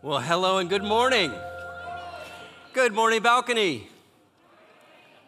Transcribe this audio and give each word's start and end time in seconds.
Well, 0.00 0.20
hello 0.20 0.58
and 0.58 0.70
good 0.70 0.84
morning. 0.84 1.32
Good 2.72 2.92
morning, 2.92 3.20
balcony. 3.20 3.88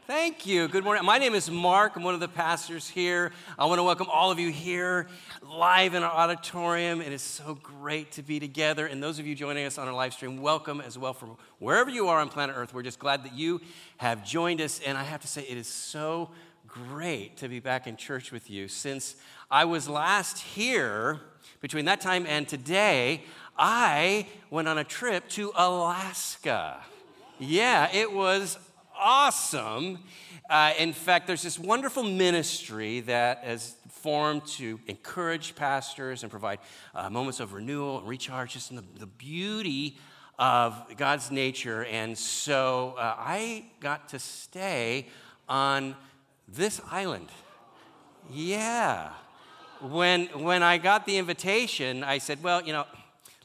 Thank 0.07 0.47
you. 0.47 0.69
Good 0.69 0.85
morning. 0.85 1.05
My 1.05 1.19
name 1.19 1.35
is 1.35 1.51
Mark. 1.51 1.97
I'm 1.97 2.05
one 2.05 2.15
of 2.15 2.21
the 2.21 2.29
pastors 2.29 2.89
here. 2.89 3.33
I 3.59 3.65
want 3.67 3.81
to 3.81 3.83
welcome 3.83 4.07
all 4.09 4.31
of 4.31 4.39
you 4.39 4.51
here 4.53 5.09
live 5.43 5.95
in 5.95 6.05
our 6.05 6.13
auditorium. 6.13 7.01
It 7.01 7.13
is 7.13 7.21
so 7.21 7.59
great 7.61 8.13
to 8.13 8.23
be 8.23 8.39
together. 8.39 8.87
And 8.87 9.03
those 9.03 9.19
of 9.19 9.27
you 9.27 9.35
joining 9.35 9.67
us 9.67 9.77
on 9.77 9.89
our 9.89 9.93
live 9.93 10.15
stream, 10.15 10.41
welcome 10.41 10.81
as 10.81 10.97
well 10.97 11.15
from 11.15 11.37
wherever 11.59 11.91
you 11.91 12.07
are 12.07 12.21
on 12.21 12.29
planet 12.29 12.55
Earth. 12.57 12.73
We're 12.73 12.85
just 12.85 13.01
glad 13.01 13.25
that 13.25 13.35
you 13.35 13.61
have 13.97 14.25
joined 14.25 14.61
us. 14.61 14.79
And 14.87 14.97
I 14.97 15.03
have 15.03 15.21
to 15.23 15.27
say, 15.27 15.43
it 15.49 15.59
is 15.59 15.67
so 15.67 16.31
great 16.69 17.39
to 17.39 17.49
be 17.49 17.59
back 17.59 17.89
in 17.89 17.97
church 17.97 18.31
with 18.31 18.49
you. 18.49 18.69
Since 18.69 19.17
I 19.51 19.65
was 19.65 19.89
last 19.89 20.39
here, 20.39 21.23
between 21.61 21.87
that 21.87 22.01
time 22.01 22.25
and 22.27 22.49
today, 22.49 23.25
I 23.63 24.27
went 24.49 24.69
on 24.69 24.79
a 24.79 24.85
trip 24.85 25.29
to 25.31 25.53
Alaska. 25.55 26.83
Yeah, 27.39 27.91
it 27.93 28.11
was 28.11 28.59
awesome. 28.99 29.99
Uh, 30.49 30.73
in 30.79 30.95
fact, 30.95 31.27
there's 31.27 31.43
this 31.43 31.59
wonderful 31.59 32.03
ministry 32.03 33.01
that 33.01 33.45
has 33.45 33.77
formed 33.91 34.47
to 34.47 34.81
encourage 34.87 35.55
pastors 35.57 36.23
and 36.23 36.31
provide 36.31 36.59
uh, 36.95 37.11
moments 37.11 37.39
of 37.39 37.53
renewal 37.53 37.99
and 37.99 38.09
recharge, 38.09 38.55
just 38.55 38.71
in 38.71 38.77
the, 38.77 38.85
the 38.99 39.07
beauty 39.07 39.99
of 40.39 40.83
God's 40.97 41.31
nature. 41.31 41.85
And 41.85 42.17
so 42.17 42.95
uh, 42.97 43.15
I 43.19 43.67
got 43.81 44.09
to 44.09 44.19
stay 44.19 45.09
on 45.51 45.95
this 46.49 46.81
island. 46.91 47.29
Yeah. 48.33 49.11
When, 49.83 50.27
when 50.29 50.63
I 50.63 50.79
got 50.79 51.05
the 51.05 51.19
invitation, 51.19 52.03
I 52.03 52.17
said, 52.17 52.43
well, 52.43 52.63
you 52.63 52.73
know, 52.73 52.87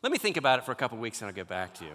let 0.06 0.12
me 0.12 0.20
think 0.20 0.38
about 0.38 0.60
it 0.60 0.66
for 0.66 0.72
a 0.72 0.76
couple 0.76 1.00
weeks 1.00 1.20
and 1.20 1.30
I'll 1.30 1.34
get 1.34 1.48
back 1.48 1.74
to 1.80 1.84
you. 1.84 1.92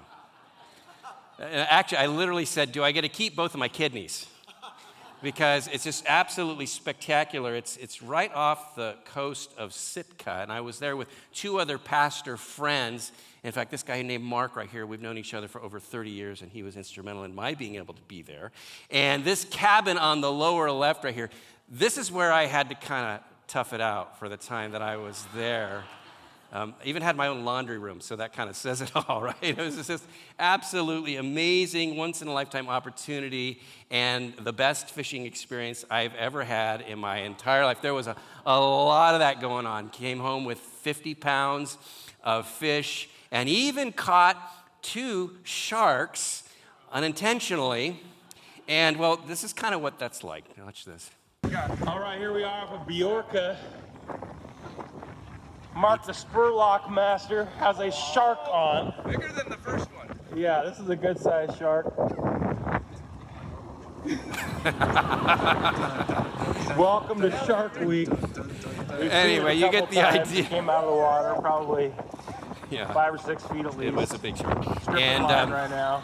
Uh, 1.39 1.45
actually, 1.45 1.99
I 1.99 2.07
literally 2.09 2.45
said, 2.45 2.73
Do 2.73 2.83
I 2.83 2.91
get 2.91 3.02
to 3.02 3.09
keep 3.09 3.37
both 3.37 3.55
of 3.55 3.61
my 3.61 3.69
kidneys? 3.69 4.27
Because 5.23 5.69
it's 5.69 5.85
just 5.85 6.02
absolutely 6.09 6.67
spectacular. 6.67 7.55
It's, 7.55 7.77
it's 7.77 8.02
right 8.02 8.35
off 8.35 8.75
the 8.75 8.97
coast 9.05 9.52
of 9.57 9.73
Sitka, 9.73 10.41
and 10.43 10.51
I 10.51 10.61
was 10.61 10.80
there 10.80 10.97
with 10.97 11.07
two 11.33 11.61
other 11.61 11.79
pastor 11.79 12.37
friends. 12.37 13.13
In 13.45 13.52
fact, 13.52 13.71
this 13.71 13.85
guy 13.85 14.02
named 14.02 14.24
Mark 14.24 14.57
right 14.57 14.69
here, 14.69 14.87
we've 14.87 15.01
known 15.01 15.17
each 15.17 15.33
other 15.33 15.47
for 15.47 15.63
over 15.63 15.79
30 15.79 16.11
years, 16.11 16.43
and 16.43 16.51
he 16.51 16.65
was 16.65 16.77
instrumental 16.77 17.23
in 17.23 17.33
my 17.33 17.55
being 17.55 17.77
able 17.77 17.95
to 17.95 18.02
be 18.09 18.23
there. 18.23 18.51
And 18.91 19.23
this 19.23 19.45
cabin 19.45 19.99
on 19.99 20.21
the 20.21 20.33
lower 20.33 20.73
left 20.73 21.05
right 21.05 21.15
here, 21.15 21.30
this 21.69 21.97
is 21.97 22.11
where 22.11 22.33
I 22.33 22.47
had 22.47 22.71
to 22.71 22.74
kind 22.74 23.21
of 23.21 23.24
tough 23.47 23.73
it 23.73 23.80
out 23.80 24.19
for 24.19 24.29
the 24.29 24.37
time 24.37 24.73
that 24.73 24.83
I 24.83 24.97
was 24.97 25.24
there. 25.33 25.85
Um, 26.52 26.74
I 26.82 26.88
even 26.88 27.02
had 27.02 27.16
my 27.16 27.29
own 27.29 27.45
laundry 27.45 27.79
room, 27.79 28.01
so 28.01 28.16
that 28.16 28.32
kind 28.32 28.51
of 28.51 28.56
says 28.56 28.80
it 28.80 28.90
all, 29.09 29.23
right? 29.23 29.37
It 29.40 29.56
was 29.56 29.87
just 29.87 30.04
absolutely 30.38 31.16
amazing, 31.16 31.96
once 31.96 32.23
in 32.23 32.29
a 32.29 32.32
lifetime 32.32 32.68
opportunity, 32.68 33.60
and 33.90 34.34
the 34.37 34.52
best 34.52 34.90
fishing 34.90 35.26
experience 35.26 35.84
I've 35.90 36.15
ever 36.16 36.43
had 36.43 36.80
in 36.80 36.98
my 36.98 37.18
entire 37.18 37.65
life. 37.65 37.80
There 37.82 37.95
was 37.95 38.09
a, 38.09 38.16
a 38.45 38.59
lot 38.60 39.15
of 39.15 39.21
that 39.21 39.40
going 39.40 39.66
on. 39.66 39.90
Came 39.90 40.18
home 40.18 40.45
with 40.45 40.59
50 40.59 41.15
pounds 41.15 41.78
of 42.24 42.46
fish, 42.46 43.09
and 43.30 43.48
even 43.48 43.93
caught 43.93 44.37
two 44.82 45.37
sharks 45.45 46.43
unintentionally. 46.90 48.01
And 48.66 48.96
well, 48.98 49.16
this 49.16 49.45
is 49.45 49.52
kind 49.52 49.74
of 49.74 49.82
what 49.82 49.98
that's 49.98 50.24
like. 50.24 50.45
Watch 50.59 50.84
this. 50.84 51.10
All 51.87 51.98
right, 52.01 52.18
here 52.18 52.32
we 52.32 52.45
are 52.45 52.66
for 52.66 52.78
Bjorka. 52.90 53.56
Mark 55.74 56.04
the 56.04 56.13
Spurlock 56.13 56.90
Master 56.90 57.45
has 57.59 57.79
a 57.79 57.90
shark 57.90 58.38
on. 58.51 58.93
Bigger 59.07 59.29
than 59.32 59.49
the 59.49 59.57
first 59.57 59.87
one. 59.93 60.09
Yeah, 60.37 60.62
this 60.62 60.79
is 60.79 60.88
a 60.88 60.96
good 60.96 61.18
sized 61.18 61.59
shark. 61.59 61.93
Welcome 66.77 67.21
to 67.22 67.31
Shark 67.47 67.78
Week. 67.81 68.09
We've 68.11 69.11
Anyway, 69.11 69.37
seen 69.37 69.47
it 69.47 69.47
a 69.47 69.55
you 69.55 69.71
get 69.71 69.91
the 69.91 69.97
times. 69.97 70.28
idea. 70.31 70.43
It 70.45 70.49
came 70.49 70.71
out 70.71 70.84
of 70.84 70.91
the 70.91 70.97
water, 70.97 71.41
probably 71.41 71.93
Yeah, 72.71 72.93
five 72.93 73.15
or 73.15 73.19
six 73.19 73.43
feet 73.47 73.65
at 73.66 73.77
least. 73.77 73.89
it 73.89 73.95
was 73.95 74.12
a 74.12 74.19
big 74.19 74.37
shark. 74.37 74.62
Stripping 74.83 75.03
And 75.03 75.25
um, 75.25 75.50
right 75.53 75.71
now. 75.71 76.03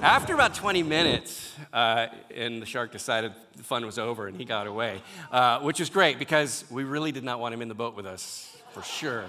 After 0.00 0.34
about 0.34 0.54
20 0.54 0.82
minutes, 0.82 1.54
uh, 1.72 2.06
and 2.34 2.60
the 2.62 2.66
shark 2.66 2.92
decided 2.92 3.32
the 3.56 3.62
fun 3.62 3.84
was 3.84 3.98
over 3.98 4.26
and 4.26 4.36
he 4.36 4.44
got 4.44 4.66
away, 4.66 5.00
uh, 5.30 5.60
which 5.60 5.80
was 5.80 5.90
great 5.90 6.18
because 6.18 6.64
we 6.70 6.84
really 6.84 7.12
did 7.12 7.24
not 7.24 7.40
want 7.40 7.54
him 7.54 7.62
in 7.62 7.68
the 7.68 7.74
boat 7.74 7.94
with 7.96 8.06
us, 8.06 8.51
for 8.72 8.82
sure. 8.82 9.24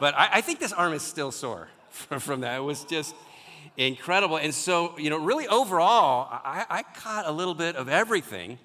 But 0.00 0.14
I, 0.14 0.28
I 0.34 0.40
think 0.40 0.60
this 0.60 0.72
arm 0.72 0.92
is 0.92 1.02
still 1.02 1.30
sore 1.30 1.68
from, 1.90 2.40
that. 2.40 2.58
It 2.58 2.62
was 2.62 2.84
just 2.84 3.14
incredible. 3.76 4.36
And 4.36 4.54
so, 4.54 4.96
you 4.98 5.10
know, 5.10 5.18
really 5.18 5.48
overall, 5.48 6.28
I, 6.30 6.64
I 6.68 6.82
caught 6.82 7.26
a 7.26 7.32
little 7.32 7.54
bit 7.54 7.76
of 7.76 7.88
everything, 7.88 8.58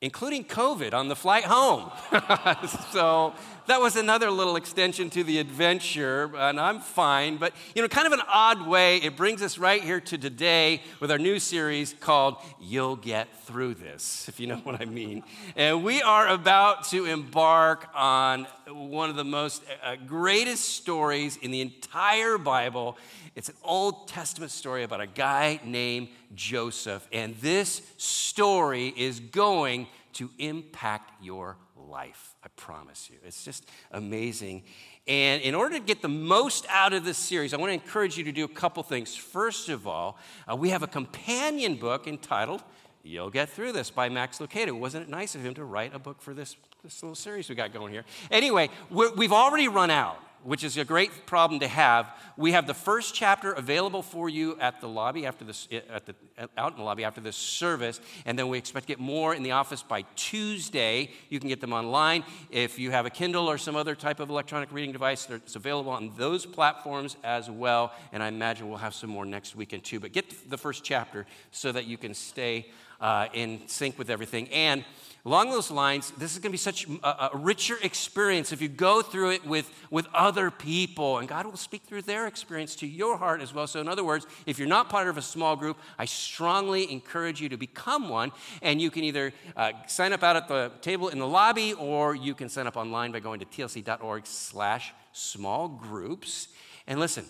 including 0.00 0.44
COVID 0.44 0.92
on 0.92 1.08
the 1.08 1.16
flight 1.16 1.44
home. 1.44 1.90
so 2.92 3.34
that 3.66 3.80
was 3.80 3.96
another 3.96 4.30
little 4.30 4.56
extension 4.56 5.08
to 5.10 5.24
the 5.24 5.38
adventure, 5.38 6.30
and 6.36 6.60
I'm 6.60 6.80
fine. 6.80 7.38
But, 7.38 7.54
you 7.74 7.80
know, 7.80 7.88
kind 7.88 8.06
of 8.06 8.12
an 8.12 8.20
odd 8.28 8.66
way, 8.66 8.98
it 8.98 9.16
brings 9.16 9.40
us 9.40 9.56
right 9.56 9.82
here 9.82 10.00
to 10.00 10.18
today 10.18 10.82
with 11.00 11.10
our 11.10 11.18
new 11.18 11.38
series 11.38 11.94
called 11.98 12.36
You'll 12.60 12.96
Get 12.96 13.28
Through 13.44 13.74
This, 13.74 14.28
if 14.28 14.38
you 14.38 14.46
know 14.46 14.56
what 14.64 14.80
I 14.82 14.84
mean. 14.84 15.22
And 15.56 15.82
we 15.82 16.02
are 16.02 16.28
about 16.28 16.84
to 16.90 17.06
embark 17.06 17.88
on 17.94 18.46
one 18.68 19.10
of 19.10 19.16
the 19.16 19.24
most 19.24 19.62
uh, 19.82 19.96
greatest 20.06 20.64
stories 20.70 21.36
in 21.36 21.50
the 21.50 21.60
entire 21.60 22.38
Bible. 22.38 22.96
It's 23.34 23.48
an 23.48 23.56
Old 23.62 24.08
Testament 24.08 24.52
story 24.52 24.84
about 24.84 25.00
a 25.00 25.06
guy 25.06 25.60
named 25.64 26.08
Joseph. 26.34 27.06
And 27.12 27.36
this 27.36 27.82
story 27.96 28.94
is 28.96 29.20
going 29.20 29.88
to 30.14 30.30
impact 30.38 31.12
your 31.22 31.56
life. 31.76 32.34
I 32.42 32.48
promise 32.56 33.10
you. 33.10 33.16
It's 33.24 33.44
just 33.44 33.68
amazing. 33.90 34.64
And 35.06 35.42
in 35.42 35.54
order 35.54 35.78
to 35.78 35.84
get 35.84 36.00
the 36.00 36.08
most 36.08 36.66
out 36.70 36.92
of 36.92 37.04
this 37.04 37.18
series, 37.18 37.52
I 37.52 37.58
want 37.58 37.70
to 37.70 37.74
encourage 37.74 38.16
you 38.16 38.24
to 38.24 38.32
do 38.32 38.44
a 38.44 38.48
couple 38.48 38.82
things. 38.82 39.14
First 39.14 39.68
of 39.68 39.86
all, 39.86 40.18
uh, 40.50 40.56
we 40.56 40.70
have 40.70 40.82
a 40.82 40.86
companion 40.86 41.76
book 41.76 42.06
entitled 42.06 42.62
You'll 43.06 43.28
Get 43.28 43.50
Through 43.50 43.72
This 43.72 43.90
by 43.90 44.08
Max 44.08 44.38
Lucado. 44.38 44.72
Wasn't 44.72 45.06
it 45.06 45.10
nice 45.10 45.34
of 45.34 45.44
him 45.44 45.52
to 45.54 45.64
write 45.64 45.94
a 45.94 45.98
book 45.98 46.22
for 46.22 46.32
this, 46.32 46.56
this 46.82 47.02
little 47.02 47.14
series 47.14 47.50
we 47.50 47.54
got 47.54 47.70
going 47.70 47.92
here? 47.92 48.04
Anyway, 48.30 48.70
we've 48.90 49.32
already 49.32 49.68
run 49.68 49.90
out 49.90 50.18
which 50.44 50.62
is 50.62 50.76
a 50.76 50.84
great 50.84 51.26
problem 51.26 51.58
to 51.60 51.66
have. 51.66 52.06
We 52.36 52.52
have 52.52 52.66
the 52.66 52.74
first 52.74 53.14
chapter 53.14 53.52
available 53.52 54.02
for 54.02 54.28
you 54.28 54.58
at 54.60 54.80
the 54.80 54.88
lobby 54.88 55.26
after 55.26 55.44
this, 55.44 55.66
eh, 55.72 55.80
at 55.90 56.06
the, 56.06 56.14
eh, 56.36 56.46
out 56.58 56.72
in 56.72 56.78
the 56.78 56.84
lobby 56.84 57.02
after 57.02 57.20
this 57.20 57.36
service, 57.36 57.98
and 58.26 58.38
then 58.38 58.48
we 58.48 58.58
expect 58.58 58.86
to 58.86 58.92
get 58.92 59.00
more 59.00 59.34
in 59.34 59.42
the 59.42 59.52
office 59.52 59.82
by 59.82 60.02
Tuesday. 60.16 61.10
You 61.30 61.40
can 61.40 61.48
get 61.48 61.60
them 61.60 61.72
online. 61.72 62.24
If 62.50 62.78
you 62.78 62.90
have 62.90 63.06
a 63.06 63.10
Kindle 63.10 63.48
or 63.48 63.56
some 63.56 63.74
other 63.74 63.94
type 63.94 64.20
of 64.20 64.28
electronic 64.28 64.70
reading 64.70 64.92
device, 64.92 65.28
it's 65.30 65.56
available 65.56 65.92
on 65.92 66.12
those 66.16 66.44
platforms 66.44 67.16
as 67.24 67.50
well. 67.50 67.92
And 68.12 68.22
I 68.22 68.28
imagine 68.28 68.68
we'll 68.68 68.78
have 68.78 68.94
some 68.94 69.10
more 69.10 69.24
next 69.24 69.56
weekend 69.56 69.84
too. 69.84 69.98
But 69.98 70.12
get 70.12 70.50
the 70.50 70.58
first 70.58 70.84
chapter 70.84 71.26
so 71.52 71.72
that 71.72 71.86
you 71.86 71.96
can 71.96 72.12
stay 72.12 72.66
uh, 73.00 73.28
in 73.32 73.62
sync 73.66 73.98
with 73.98 74.10
everything. 74.10 74.48
And 74.48 74.84
Along 75.26 75.50
those 75.50 75.70
lines, 75.70 76.10
this 76.18 76.32
is 76.32 76.38
going 76.38 76.50
to 76.50 76.52
be 76.52 76.58
such 76.58 76.86
a, 76.86 77.30
a, 77.32 77.38
richer 77.38 77.78
experience 77.82 78.52
if 78.52 78.60
you 78.60 78.68
go 78.68 79.00
through 79.00 79.30
it 79.30 79.46
with, 79.46 79.70
with 79.90 80.06
other 80.12 80.50
people, 80.50 81.16
and 81.16 81.26
God 81.26 81.46
will 81.46 81.56
speak 81.56 81.84
through 81.84 82.02
their 82.02 82.26
experience 82.26 82.76
to 82.76 82.86
your 82.86 83.16
heart 83.16 83.40
as 83.40 83.54
well. 83.54 83.66
So, 83.66 83.80
in 83.80 83.88
other 83.88 84.04
words, 84.04 84.26
if 84.44 84.58
you're 84.58 84.68
not 84.68 84.90
part 84.90 85.08
of 85.08 85.16
a 85.16 85.22
small 85.22 85.56
group, 85.56 85.78
I 85.98 86.04
strongly 86.04 86.92
encourage 86.92 87.40
you 87.40 87.48
to 87.48 87.56
become 87.56 88.10
one, 88.10 88.32
and 88.60 88.82
you 88.82 88.90
can 88.90 89.02
either 89.02 89.32
uh, 89.56 89.72
sign 89.86 90.12
up 90.12 90.22
out 90.22 90.36
at 90.36 90.46
the 90.46 90.70
table 90.82 91.08
in 91.08 91.18
the 91.18 91.26
lobby, 91.26 91.72
or 91.72 92.14
you 92.14 92.34
can 92.34 92.50
sign 92.50 92.66
up 92.66 92.76
online 92.76 93.10
by 93.10 93.20
going 93.20 93.40
to 93.40 93.46
tlc.org/slash 93.46 94.92
small 95.12 95.68
groups. 95.68 96.48
And 96.86 97.00
listen, 97.00 97.24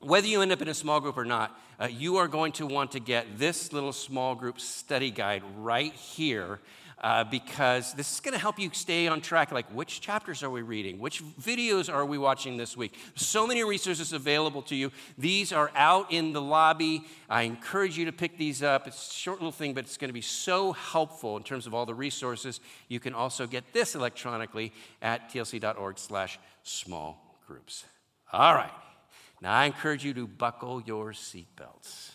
whether 0.00 0.26
you 0.26 0.42
end 0.42 0.52
up 0.52 0.62
in 0.62 0.68
a 0.68 0.74
small 0.74 1.00
group 1.00 1.16
or 1.16 1.24
not, 1.24 1.58
uh, 1.80 1.86
you 1.86 2.16
are 2.16 2.28
going 2.28 2.52
to 2.52 2.66
want 2.66 2.92
to 2.92 3.00
get 3.00 3.38
this 3.38 3.72
little 3.72 3.92
small 3.92 4.34
group 4.34 4.60
study 4.60 5.10
guide 5.10 5.42
right 5.56 5.92
here 5.92 6.60
uh, 6.98 7.24
because 7.24 7.92
this 7.94 8.12
is 8.12 8.20
going 8.20 8.32
to 8.32 8.38
help 8.38 8.58
you 8.58 8.70
stay 8.72 9.06
on 9.06 9.20
track. 9.20 9.52
Like, 9.52 9.66
which 9.74 10.00
chapters 10.00 10.42
are 10.42 10.50
we 10.50 10.62
reading? 10.62 10.98
Which 10.98 11.22
videos 11.22 11.92
are 11.92 12.06
we 12.06 12.18
watching 12.18 12.56
this 12.56 12.76
week? 12.76 12.94
So 13.14 13.46
many 13.46 13.64
resources 13.64 14.12
available 14.12 14.62
to 14.62 14.74
you. 14.74 14.90
These 15.18 15.52
are 15.52 15.70
out 15.74 16.10
in 16.12 16.32
the 16.32 16.40
lobby. 16.40 17.04
I 17.28 17.42
encourage 17.42 17.98
you 17.98 18.06
to 18.06 18.12
pick 18.12 18.38
these 18.38 18.62
up. 18.62 18.86
It's 18.86 19.10
a 19.10 19.14
short 19.14 19.38
little 19.38 19.52
thing, 19.52 19.74
but 19.74 19.84
it's 19.84 19.96
going 19.96 20.08
to 20.08 20.14
be 20.14 20.22
so 20.22 20.72
helpful 20.72 21.36
in 21.36 21.42
terms 21.42 21.66
of 21.66 21.74
all 21.74 21.84
the 21.84 21.94
resources. 21.94 22.60
You 22.88 23.00
can 23.00 23.12
also 23.12 23.46
get 23.46 23.72
this 23.72 23.94
electronically 23.94 24.72
at 25.02 25.30
tlc.org 25.30 25.98
slash 25.98 26.38
small 26.62 27.38
groups. 27.46 27.84
All 28.32 28.54
right. 28.54 28.72
Now, 29.42 29.54
I 29.54 29.66
encourage 29.66 30.04
you 30.04 30.14
to 30.14 30.26
buckle 30.26 30.82
your 30.82 31.12
seatbelts 31.12 32.10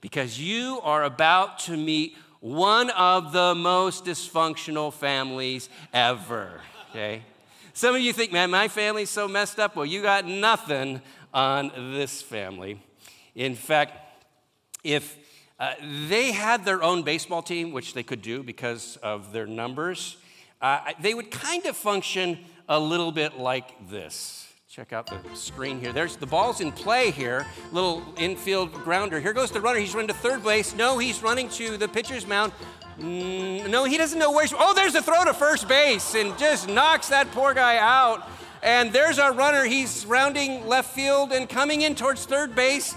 because 0.00 0.38
you 0.38 0.80
are 0.82 1.04
about 1.04 1.58
to 1.60 1.76
meet 1.76 2.16
one 2.40 2.90
of 2.90 3.32
the 3.32 3.54
most 3.54 4.04
dysfunctional 4.04 4.92
families 4.92 5.68
ever, 5.92 6.60
okay? 6.90 7.22
Some 7.72 7.94
of 7.94 8.00
you 8.00 8.12
think, 8.12 8.32
man, 8.32 8.50
my 8.50 8.68
family's 8.68 9.10
so 9.10 9.28
messed 9.28 9.58
up. 9.58 9.76
Well, 9.76 9.86
you 9.86 10.02
got 10.02 10.26
nothing 10.26 11.00
on 11.32 11.72
this 11.94 12.20
family. 12.20 12.82
In 13.34 13.54
fact, 13.54 13.92
if 14.82 15.16
uh, 15.58 15.74
they 16.08 16.32
had 16.32 16.64
their 16.64 16.82
own 16.82 17.02
baseball 17.02 17.42
team, 17.42 17.72
which 17.72 17.94
they 17.94 18.02
could 18.02 18.22
do 18.22 18.42
because 18.42 18.96
of 19.02 19.32
their 19.32 19.46
numbers, 19.46 20.16
uh, 20.60 20.80
they 21.00 21.14
would 21.14 21.30
kind 21.30 21.64
of 21.66 21.76
function 21.76 22.38
a 22.68 22.78
little 22.78 23.12
bit 23.12 23.38
like 23.38 23.88
this. 23.88 24.49
Check 24.70 24.92
out 24.92 25.08
the 25.08 25.18
screen 25.34 25.80
here. 25.80 25.92
There's 25.92 26.14
the 26.14 26.28
ball's 26.28 26.60
in 26.60 26.70
play 26.70 27.10
here. 27.10 27.44
Little 27.72 28.04
infield 28.16 28.72
grounder. 28.72 29.18
Here 29.18 29.32
goes 29.32 29.50
the 29.50 29.60
runner. 29.60 29.80
He's 29.80 29.94
running 29.94 30.06
to 30.06 30.14
third 30.14 30.44
base. 30.44 30.76
No, 30.76 30.96
he's 30.96 31.24
running 31.24 31.48
to 31.48 31.76
the 31.76 31.88
pitcher's 31.88 32.24
mound. 32.24 32.52
Mm, 33.00 33.68
no, 33.68 33.82
he 33.82 33.98
doesn't 33.98 34.16
know 34.16 34.30
where 34.30 34.44
he's. 34.44 34.54
Oh, 34.56 34.72
there's 34.72 34.94
a 34.94 35.02
throw 35.02 35.24
to 35.24 35.34
first 35.34 35.66
base 35.66 36.14
and 36.14 36.38
just 36.38 36.68
knocks 36.68 37.08
that 37.08 37.28
poor 37.32 37.52
guy 37.52 37.78
out. 37.78 38.28
And 38.62 38.92
there's 38.92 39.18
our 39.18 39.34
runner. 39.34 39.64
He's 39.64 40.06
rounding 40.06 40.64
left 40.68 40.94
field 40.94 41.32
and 41.32 41.48
coming 41.48 41.82
in 41.82 41.96
towards 41.96 42.24
third 42.24 42.54
base. 42.54 42.94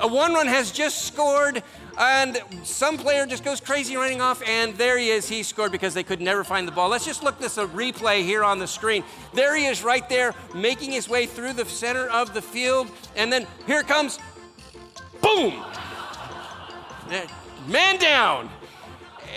A 0.00 0.06
one 0.06 0.34
run 0.34 0.46
has 0.46 0.72
just 0.72 1.06
scored 1.06 1.62
and 1.98 2.42
some 2.62 2.96
player 2.96 3.26
just 3.26 3.44
goes 3.44 3.60
crazy 3.60 3.96
running 3.96 4.20
off, 4.20 4.42
and 4.46 4.74
there 4.76 4.98
he 4.98 5.10
is. 5.10 5.28
He 5.28 5.42
scored 5.42 5.72
because 5.72 5.94
they 5.94 6.02
could 6.02 6.20
never 6.20 6.44
find 6.44 6.66
the 6.66 6.72
ball. 6.72 6.88
Let's 6.88 7.04
just 7.04 7.22
look 7.22 7.38
this 7.38 7.58
a 7.58 7.66
replay 7.66 8.22
here 8.22 8.44
on 8.44 8.58
the 8.58 8.66
screen. 8.66 9.04
There 9.32 9.56
he 9.56 9.66
is 9.66 9.82
right 9.82 10.08
there, 10.08 10.34
making 10.54 10.92
his 10.92 11.08
way 11.08 11.26
through 11.26 11.54
the 11.54 11.64
center 11.64 12.08
of 12.08 12.34
the 12.34 12.42
field, 12.42 12.90
and 13.16 13.32
then 13.32 13.46
here 13.66 13.82
comes, 13.82 14.18
boom, 15.20 15.62
eh, 17.10 17.26
man 17.68 17.98
down. 17.98 18.50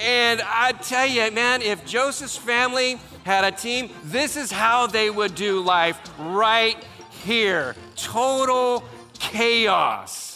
And 0.01 0.41
I 0.41 0.73
tell 0.73 1.07
you, 1.07 1.31
man, 1.31 1.61
if 1.61 1.85
Joseph's 1.85 2.37
family 2.37 2.99
had 3.23 3.43
a 3.43 3.51
team, 3.51 3.89
this 4.03 4.37
is 4.37 4.51
how 4.51 4.87
they 4.87 5.09
would 5.09 5.33
do 5.33 5.61
life 5.61 5.99
right 6.19 6.77
here. 7.23 7.75
Total 7.95 8.83
chaos. 9.19 10.26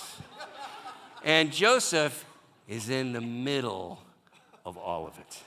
And 1.24 1.52
Joseph 1.52 2.26
is 2.68 2.90
in 2.90 3.14
the 3.14 3.22
middle 3.22 4.02
of 4.66 4.78
all 4.78 5.06
of 5.06 5.18
it. 5.20 5.40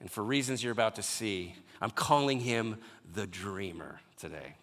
And 0.00 0.10
for 0.10 0.22
reasons 0.22 0.62
you're 0.62 0.72
about 0.72 0.96
to 0.96 1.02
see, 1.02 1.54
I'm 1.80 1.90
calling 1.90 2.40
him 2.40 2.78
the 3.14 3.26
dreamer 3.26 4.00
today. 4.18 4.54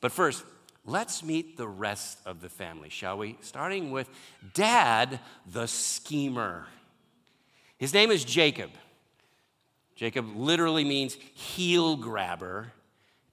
But 0.00 0.12
first, 0.12 0.44
let's 0.84 1.22
meet 1.22 1.56
the 1.56 1.66
rest 1.66 2.18
of 2.26 2.40
the 2.40 2.48
family, 2.48 2.88
shall 2.88 3.18
we? 3.18 3.36
Starting 3.40 3.90
with 3.90 4.08
dad, 4.54 5.20
the 5.50 5.66
schemer. 5.66 6.66
His 7.78 7.92
name 7.92 8.10
is 8.10 8.24
Jacob. 8.24 8.70
Jacob 9.96 10.36
literally 10.36 10.84
means 10.84 11.14
heel 11.34 11.96
grabber 11.96 12.72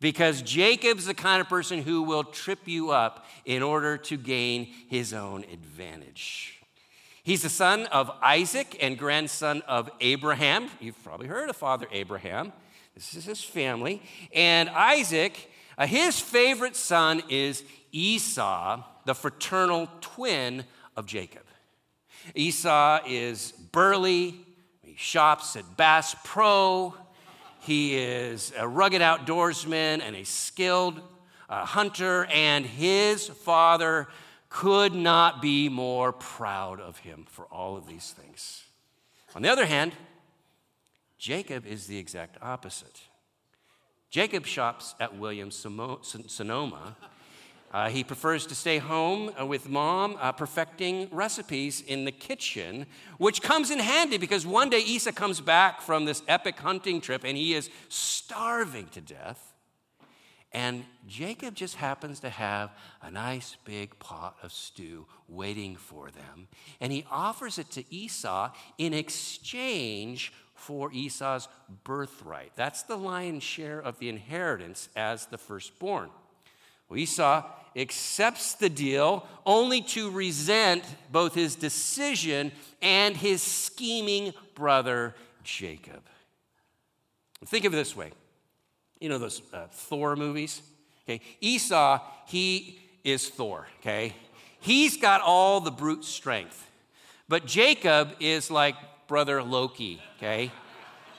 because 0.04 0.42
Jacob's 0.42 1.06
the 1.06 1.14
kind 1.14 1.40
of 1.40 1.48
person 1.48 1.82
who 1.82 2.02
will 2.02 2.26
trip 2.26 2.60
you 2.66 2.92
up 2.92 3.26
in 3.46 3.64
order 3.64 3.96
to 3.96 4.18
gain 4.18 4.68
his 4.90 5.14
own 5.14 5.46
advantage. 5.46 6.60
He's 7.24 7.44
the 7.44 7.50
son 7.50 7.86
of 7.86 8.12
Isaac 8.22 8.78
and 8.82 8.98
grandson 8.98 9.62
of 9.66 9.90
Abraham. 10.02 10.68
You've 10.82 11.02
probably 11.06 11.28
heard 11.28 11.50
of 11.50 11.56
Father 11.56 11.88
Abraham. 11.94 12.52
This 12.96 13.14
is 13.16 13.24
his 13.24 13.42
family. 13.42 14.02
And 14.36 14.68
Isaac, 14.68 15.50
uh, 15.78 15.88
his 15.88 16.20
favorite 16.20 16.76
son 16.76 17.24
is 17.30 17.64
Esau, 17.94 18.84
the 19.06 19.16
fraternal 19.16 19.88
twin 20.02 20.66
of 20.98 21.06
Jacob. 21.06 21.44
Esau 22.36 23.00
is 23.08 23.54
burly, 23.72 24.36
he 24.82 24.96
shops 24.98 25.56
at 25.56 25.78
Bass 25.78 26.14
Pro. 26.26 26.94
He 27.64 27.96
is 27.96 28.52
a 28.58 28.68
rugged 28.68 29.02
outdoorsman 29.02 30.02
and 30.02 30.18
a 30.18 30.26
skilled 30.26 31.00
uh, 31.50 31.64
hunter, 31.64 32.26
and 32.26 32.66
his 32.66 33.30
father 33.30 34.10
could 34.50 34.94
not 34.94 35.42
be 35.42 35.70
more 35.70 36.12
proud 36.12 36.82
of 36.82 36.98
him 36.98 37.26
for 37.30 37.46
all 37.46 37.78
of 37.78 37.88
these 37.88 38.12
things. 38.12 38.64
On 39.34 39.42
the 39.42 39.50
other 39.50 39.66
hand, 39.66 39.94
Jacob 41.18 41.66
is 41.66 41.88
the 41.88 41.98
exact 41.98 42.38
opposite. 42.42 43.00
Jacob 44.10 44.46
shops 44.46 44.94
at 45.00 45.18
Williams 45.18 45.56
Sonoma 45.56 46.98
uh, 47.74 47.90
he 47.90 48.04
prefers 48.04 48.46
to 48.46 48.54
stay 48.54 48.78
home 48.78 49.32
uh, 49.40 49.46
with 49.46 49.68
mom, 49.68 50.16
uh, 50.22 50.32
perfecting 50.32 51.08
recipes 51.12 51.82
in 51.82 52.06
the 52.06 52.12
kitchen, 52.12 52.86
which 53.18 53.42
comes 53.42 53.72
in 53.72 53.80
handy 53.80 54.18
because 54.18 54.46
one 54.46 54.70
day 54.70 54.80
Esau 54.80 55.12
comes 55.12 55.42
back 55.42 55.82
from 55.82 56.06
this 56.06 56.22
epic 56.28 56.60
hunting 56.60 57.02
trip 57.02 57.24
and 57.26 57.36
he 57.36 57.56
is 57.56 57.72
starving 57.90 58.88
to 58.90 59.02
death. 59.02 59.54
And 60.52 60.86
Jacob 61.08 61.56
just 61.56 61.76
happens 61.78 62.20
to 62.20 62.30
have 62.30 62.70
a 63.02 63.10
nice 63.10 63.58
big 63.66 63.98
pot 63.98 64.38
of 64.44 64.52
stew 64.52 65.08
waiting 65.28 65.76
for 65.76 66.12
them. 66.12 66.48
And 66.80 66.92
he 66.92 67.06
offers 67.10 67.58
it 67.58 67.72
to 67.72 67.84
Esau 67.92 68.52
in 68.78 68.94
exchange 68.94 70.32
for 70.54 70.94
Esau's 70.94 71.48
birthright. 71.84 72.52
That's 72.56 72.84
the 72.84 72.98
lion's 72.98 73.42
share 73.42 73.80
of 73.80 73.98
the 73.98 74.10
inheritance 74.10 74.90
as 74.96 75.26
the 75.26 75.40
firstborn. 75.40 76.12
Esau 76.96 77.44
accepts 77.76 78.54
the 78.56 78.70
deal 78.70 79.28
only 79.46 79.82
to 79.82 80.12
resent 80.12 80.84
both 81.12 81.34
his 81.34 81.56
decision 81.56 82.52
and 82.82 83.18
his 83.18 83.42
scheming 83.42 84.34
brother 84.56 85.16
Jacob. 85.44 86.02
Think 87.46 87.66
of 87.66 87.74
it 87.74 87.78
this 87.78 87.96
way 87.96 88.12
you 89.00 89.10
know 89.10 89.18
those 89.18 89.42
uh, 89.54 89.68
Thor 89.70 90.16
movies? 90.16 90.62
Okay, 91.04 91.20
Esau, 91.42 92.00
he 92.26 92.80
is 93.04 93.28
Thor, 93.28 93.68
okay? 93.82 94.16
He's 94.62 94.96
got 94.96 95.20
all 95.20 95.60
the 95.60 95.72
brute 95.72 96.06
strength. 96.06 96.70
But 97.28 97.46
Jacob 97.46 98.16
is 98.22 98.50
like 98.50 98.76
brother 99.08 99.44
Loki, 99.44 100.02
okay? 100.18 100.52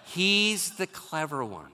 He's 0.06 0.70
the 0.76 0.86
clever 0.86 1.44
one. 1.44 1.72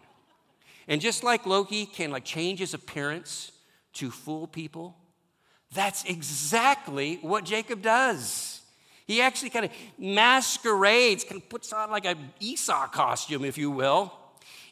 And 0.89 1.01
just 1.01 1.23
like 1.23 1.47
Loki 1.47 1.87
can 1.87 2.11
like 2.11 2.25
change 2.25 2.59
his 2.59 2.75
appearance 2.75 3.53
to 3.95 4.11
fool 4.11 4.47
people? 4.47 4.97
That's 5.73 6.05
exactly 6.05 7.19
what 7.23 7.45
Jacob 7.45 7.83
does. 7.83 8.61
He 9.07 9.21
actually 9.21 9.51
kind 9.51 9.65
of 9.65 9.73
masquerades, 9.99 11.25
kind 11.25 11.41
of 11.41 11.49
puts 11.49 11.73
on 11.73 11.91
like 11.91 12.05
an 12.05 12.19
Esau 12.39 12.87
costume, 12.89 13.45
if 13.45 13.59
you 13.59 13.71
will, 13.71 14.13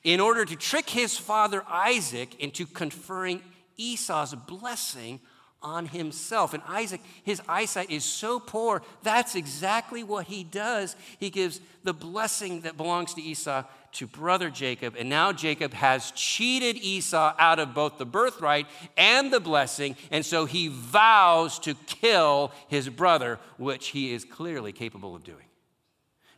in 0.04 0.20
order 0.20 0.44
to 0.44 0.56
trick 0.56 0.88
his 0.88 1.16
father 1.16 1.64
Isaac 1.68 2.38
into 2.40 2.66
conferring 2.66 3.42
Esau's 3.76 4.34
blessing 4.34 5.20
on 5.62 5.86
himself. 5.86 6.54
And 6.54 6.62
Isaac, 6.68 7.00
his 7.24 7.42
eyesight 7.48 7.90
is 7.90 8.04
so 8.04 8.38
poor, 8.38 8.82
that's 9.02 9.34
exactly 9.34 10.04
what 10.04 10.26
he 10.26 10.44
does. 10.44 10.96
He 11.18 11.30
gives 11.30 11.60
the 11.84 11.92
blessing 11.92 12.62
that 12.62 12.76
belongs 12.76 13.14
to 13.14 13.22
Esau 13.22 13.64
to 13.92 14.06
brother 14.06 14.50
Jacob, 14.50 14.94
and 14.98 15.08
now 15.08 15.32
Jacob 15.32 15.72
has 15.72 16.10
cheated 16.12 16.76
Esau 16.76 17.34
out 17.38 17.58
of 17.58 17.74
both 17.74 17.96
the 17.96 18.04
birthright 18.04 18.66
and 18.96 19.32
the 19.32 19.40
blessing, 19.40 19.96
and 20.10 20.24
so 20.24 20.44
he 20.44 20.68
vows 20.68 21.58
to 21.60 21.74
kill 21.86 22.52
his 22.68 22.88
brother, 22.88 23.38
which 23.56 23.88
he 23.88 24.12
is 24.12 24.24
clearly 24.24 24.72
capable 24.72 25.16
of 25.16 25.24
doing. 25.24 25.46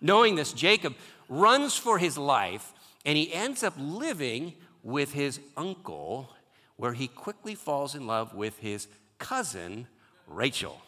Knowing 0.00 0.36
this, 0.36 0.52
Jacob 0.52 0.94
runs 1.28 1.76
for 1.76 1.98
his 1.98 2.16
life, 2.16 2.72
and 3.04 3.18
he 3.18 3.32
ends 3.32 3.62
up 3.64 3.74
living 3.76 4.54
with 4.82 5.12
his 5.12 5.40
uncle, 5.56 6.30
where 6.76 6.92
he 6.92 7.08
quickly 7.08 7.54
falls 7.54 7.94
in 7.94 8.06
love 8.06 8.32
with 8.32 8.58
his 8.58 8.86
cousin, 9.20 9.86
Rachel. 10.26 10.80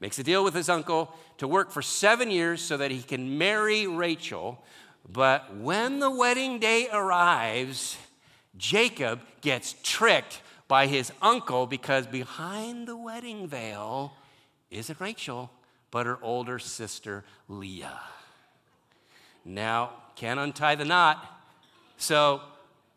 Makes 0.00 0.18
a 0.18 0.22
deal 0.22 0.42
with 0.42 0.54
his 0.54 0.70
uncle 0.70 1.14
to 1.38 1.46
work 1.46 1.70
for 1.70 1.82
seven 1.82 2.30
years 2.30 2.62
so 2.62 2.78
that 2.78 2.90
he 2.90 3.02
can 3.02 3.36
marry 3.36 3.86
Rachel 3.86 4.64
but 5.10 5.56
when 5.56 5.98
the 5.98 6.10
wedding 6.10 6.58
day 6.58 6.88
arrives, 6.92 7.98
Jacob 8.56 9.20
gets 9.40 9.74
tricked 9.82 10.40
by 10.66 10.86
his 10.86 11.12
uncle 11.20 11.66
because 11.66 12.06
behind 12.06 12.88
the 12.88 12.96
wedding 12.96 13.46
veil 13.46 14.14
isn't 14.70 15.00
Rachel, 15.00 15.50
but 15.90 16.06
her 16.06 16.18
older 16.22 16.58
sister, 16.58 17.24
Leah. 17.48 18.00
Now, 19.44 19.90
can't 20.16 20.40
untie 20.40 20.74
the 20.74 20.86
knot. 20.86 21.22
So 21.98 22.40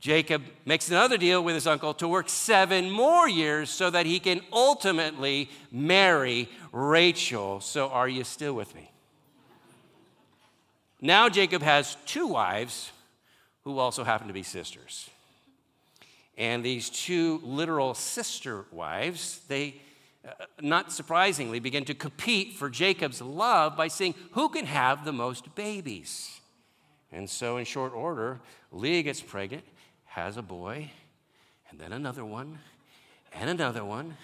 Jacob 0.08 0.42
makes 0.64 0.88
another 0.88 1.18
deal 1.18 1.44
with 1.44 1.54
his 1.54 1.68
uncle 1.68 1.94
to 1.96 2.08
work 2.08 2.30
seven 2.30 2.90
more 2.90 3.28
years 3.28 3.70
so 3.70 3.90
that 3.90 4.06
he 4.06 4.22
can 4.22 4.40
ultimately 4.54 5.50
marry 5.70 6.48
Rachel. 6.72 7.60
So, 7.60 7.90
are 7.90 8.08
you 8.08 8.24
still 8.24 8.54
with 8.54 8.74
me? 8.74 8.90
Now 11.02 11.28
Jacob 11.28 11.62
has 11.62 11.98
two 12.06 12.26
wives 12.26 12.94
who 13.66 13.80
also 13.80 14.06
happen 14.06 14.28
to 14.28 14.34
be 14.34 14.44
sisters. 14.44 15.10
And 16.38 16.64
these 16.64 16.90
two 16.90 17.42
literal 17.44 17.94
sister 17.94 18.64
wives, 18.72 19.42
they, 19.50 19.82
uh, 20.26 20.46
not 20.62 20.94
surprisingly, 20.94 21.60
begin 21.60 21.84
to 21.84 21.94
compete 21.94 22.54
for 22.54 22.70
Jacob's 22.70 23.22
love 23.22 23.76
by 23.76 23.90
saying, 23.90 24.16
Who 24.32 24.48
can 24.48 24.68
have 24.68 25.04
the 25.04 25.12
most 25.12 25.54
babies? 25.54 26.40
And 27.12 27.30
so, 27.30 27.58
in 27.58 27.66
short 27.66 27.92
order, 27.92 28.40
Leah 28.72 29.04
gets 29.04 29.20
pregnant, 29.22 29.66
has 30.18 30.36
a 30.36 30.42
boy, 30.42 30.90
and 31.70 31.80
then 31.80 31.94
another 31.94 32.26
one, 32.26 32.58
and 33.32 33.52
another 33.52 33.86
one, 33.86 34.18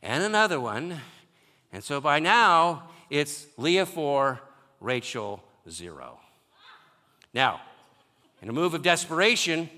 and 0.00 0.22
another 0.22 0.60
one. 0.60 1.00
And 1.72 1.82
so 1.82 2.00
by 2.00 2.20
now, 2.20 2.84
it's 3.10 3.46
Leah 3.56 3.86
4, 3.86 4.40
Rachel 4.78 5.42
0. 5.68 6.20
Now, 7.34 7.60
in 8.40 8.50
a 8.50 8.52
move 8.52 8.72
of 8.72 8.82
desperation, 8.82 9.68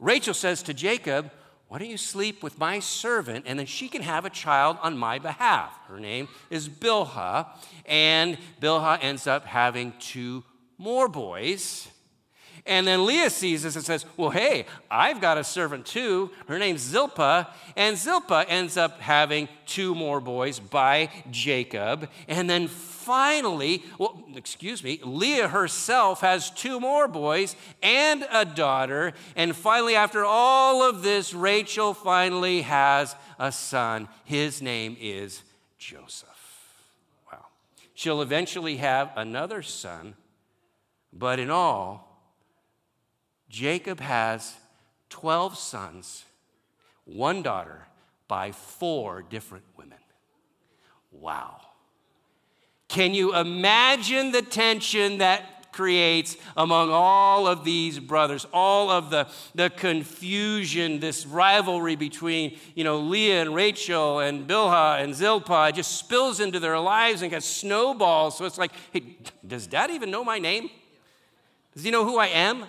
Rachel 0.00 0.34
says 0.34 0.60
to 0.64 0.74
Jacob, 0.74 1.30
Why 1.68 1.78
don't 1.78 1.88
you 1.88 1.98
sleep 1.98 2.42
with 2.42 2.58
my 2.58 2.80
servant 2.80 3.44
and 3.46 3.60
then 3.60 3.66
she 3.66 3.88
can 3.88 4.02
have 4.02 4.24
a 4.24 4.30
child 4.30 4.76
on 4.82 4.98
my 4.98 5.20
behalf? 5.20 5.78
Her 5.86 6.00
name 6.00 6.26
is 6.50 6.68
Bilhah, 6.68 7.46
and 7.84 8.38
Bilhah 8.60 8.98
ends 9.00 9.28
up 9.28 9.44
having 9.44 9.92
two 10.00 10.42
more 10.78 11.06
boys. 11.06 11.86
And 12.66 12.86
then 12.86 13.06
Leah 13.06 13.30
sees 13.30 13.62
this 13.62 13.76
and 13.76 13.84
says, 13.84 14.04
Well, 14.16 14.30
hey, 14.30 14.66
I've 14.90 15.20
got 15.20 15.38
a 15.38 15.44
servant 15.44 15.86
too. 15.86 16.30
Her 16.48 16.58
name's 16.58 16.80
Zilpah. 16.80 17.48
And 17.76 17.96
Zilpah 17.96 18.44
ends 18.48 18.76
up 18.76 19.00
having 19.00 19.48
two 19.66 19.94
more 19.94 20.20
boys 20.20 20.58
by 20.58 21.10
Jacob. 21.30 22.08
And 22.28 22.50
then 22.50 22.68
finally, 22.68 23.84
well, 23.98 24.24
excuse 24.34 24.82
me, 24.82 24.98
Leah 25.04 25.46
herself 25.46 26.22
has 26.22 26.50
two 26.50 26.80
more 26.80 27.06
boys 27.06 27.54
and 27.82 28.26
a 28.32 28.44
daughter. 28.44 29.12
And 29.36 29.54
finally, 29.54 29.94
after 29.94 30.24
all 30.24 30.82
of 30.82 31.02
this, 31.02 31.32
Rachel 31.32 31.94
finally 31.94 32.62
has 32.62 33.14
a 33.38 33.52
son. 33.52 34.08
His 34.24 34.60
name 34.60 34.96
is 35.00 35.42
Joseph. 35.78 36.28
Wow. 37.30 37.46
She'll 37.94 38.22
eventually 38.22 38.78
have 38.78 39.12
another 39.14 39.62
son, 39.62 40.14
but 41.12 41.38
in 41.38 41.48
all, 41.48 42.05
Jacob 43.56 44.00
has 44.00 44.54
12 45.08 45.56
sons, 45.56 46.26
one 47.06 47.40
daughter, 47.40 47.86
by 48.28 48.52
four 48.52 49.22
different 49.22 49.64
women. 49.78 49.96
Wow. 51.10 51.62
Can 52.88 53.14
you 53.14 53.34
imagine 53.34 54.30
the 54.30 54.42
tension 54.42 55.16
that 55.18 55.72
creates 55.72 56.36
among 56.54 56.90
all 56.90 57.46
of 57.46 57.64
these 57.64 57.98
brothers, 57.98 58.46
all 58.52 58.90
of 58.90 59.08
the, 59.08 59.26
the 59.54 59.70
confusion, 59.70 61.00
this 61.00 61.24
rivalry 61.24 61.96
between, 61.96 62.58
you 62.74 62.84
know, 62.84 62.98
Leah 62.98 63.40
and 63.40 63.54
Rachel 63.54 64.18
and 64.18 64.46
Bilhah 64.46 65.02
and 65.02 65.14
Zilpah 65.14 65.72
just 65.72 65.96
spills 65.96 66.40
into 66.40 66.60
their 66.60 66.78
lives 66.78 67.22
and 67.22 67.30
gets 67.30 67.46
snowballs. 67.46 68.36
So 68.36 68.44
it's 68.44 68.58
like, 68.58 68.72
hey, 68.92 69.16
does 69.46 69.66
dad 69.66 69.90
even 69.90 70.10
know 70.10 70.24
my 70.24 70.38
name? 70.38 70.68
Does 71.72 71.84
he 71.84 71.90
know 71.90 72.04
who 72.04 72.18
I 72.18 72.26
am? 72.26 72.66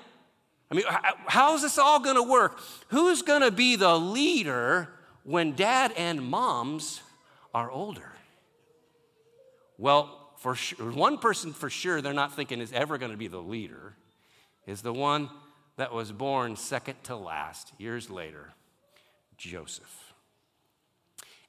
I 0.70 0.76
mean, 0.76 0.86
how's 1.28 1.62
this 1.62 1.78
all 1.78 2.00
going 2.00 2.16
to 2.16 2.24
work? 2.24 2.60
Who's 2.90 3.22
going 3.22 3.42
to 3.42 3.52
be 3.52 3.76
the 3.76 3.98
leader 3.98 4.90
when 5.24 5.56
dad 5.56 5.94
and 5.96 6.22
moms 6.22 7.02
are 7.54 7.72
older? 7.72 8.12
Well, 9.78 10.34
for 10.38 10.56
sure, 10.56 10.92
one 10.92 11.18
person 11.18 11.54
for 11.54 11.70
sure 11.70 12.02
they're 12.02 12.14
not 12.14 12.36
thinking 12.36 12.60
is 12.60 12.72
ever 12.74 12.98
going 12.98 13.12
to 13.12 13.18
be 13.18 13.28
the 13.28 13.42
leader 13.42 13.96
is 14.66 14.82
the 14.82 14.94
one 14.94 15.30
that 15.78 15.94
was 15.94 16.12
born 16.12 16.56
second 16.56 16.96
to 17.04 17.16
last, 17.16 17.72
years 17.78 18.10
later, 18.10 18.54
Joseph. 19.38 20.14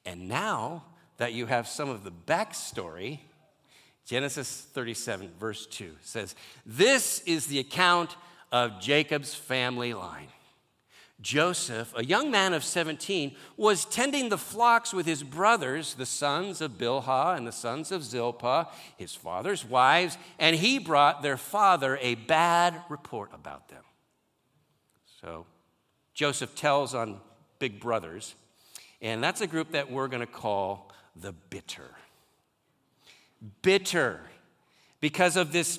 And 0.06 0.28
now 0.28 0.84
that 1.16 1.32
you 1.32 1.46
have 1.46 1.66
some 1.66 1.88
of 1.88 2.04
the 2.04 2.12
backstory, 2.12 3.20
Genesis 4.06 4.66
37, 4.72 5.32
verse 5.38 5.66
2 5.66 5.96
says, 6.02 6.34
This 6.64 7.20
is 7.26 7.46
the 7.46 7.58
account 7.58 8.16
of 8.50 8.80
Jacob's 8.80 9.34
family 9.34 9.94
line. 9.94 10.28
Joseph, 11.20 11.92
a 11.96 12.04
young 12.04 12.30
man 12.30 12.52
of 12.52 12.62
17, 12.62 13.34
was 13.56 13.84
tending 13.84 14.28
the 14.28 14.38
flocks 14.38 14.94
with 14.94 15.04
his 15.04 15.24
brothers, 15.24 15.94
the 15.94 16.06
sons 16.06 16.60
of 16.60 16.78
Bilhah 16.78 17.36
and 17.36 17.44
the 17.44 17.52
sons 17.52 17.90
of 17.90 18.04
Zilpah, 18.04 18.68
his 18.96 19.14
father's 19.14 19.64
wives, 19.64 20.16
and 20.38 20.54
he 20.54 20.78
brought 20.78 21.22
their 21.22 21.36
father 21.36 21.98
a 22.00 22.14
bad 22.14 22.80
report 22.88 23.30
about 23.34 23.68
them. 23.68 23.82
So 25.20 25.46
Joseph 26.14 26.54
tells 26.54 26.94
on 26.94 27.20
big 27.58 27.80
brothers, 27.80 28.36
and 29.02 29.22
that's 29.22 29.40
a 29.40 29.48
group 29.48 29.72
that 29.72 29.90
we're 29.90 30.08
going 30.08 30.20
to 30.20 30.26
call 30.26 30.92
the 31.16 31.32
bitter. 31.32 31.90
Bitter 33.62 34.20
because 35.00 35.36
of 35.36 35.52
this 35.52 35.78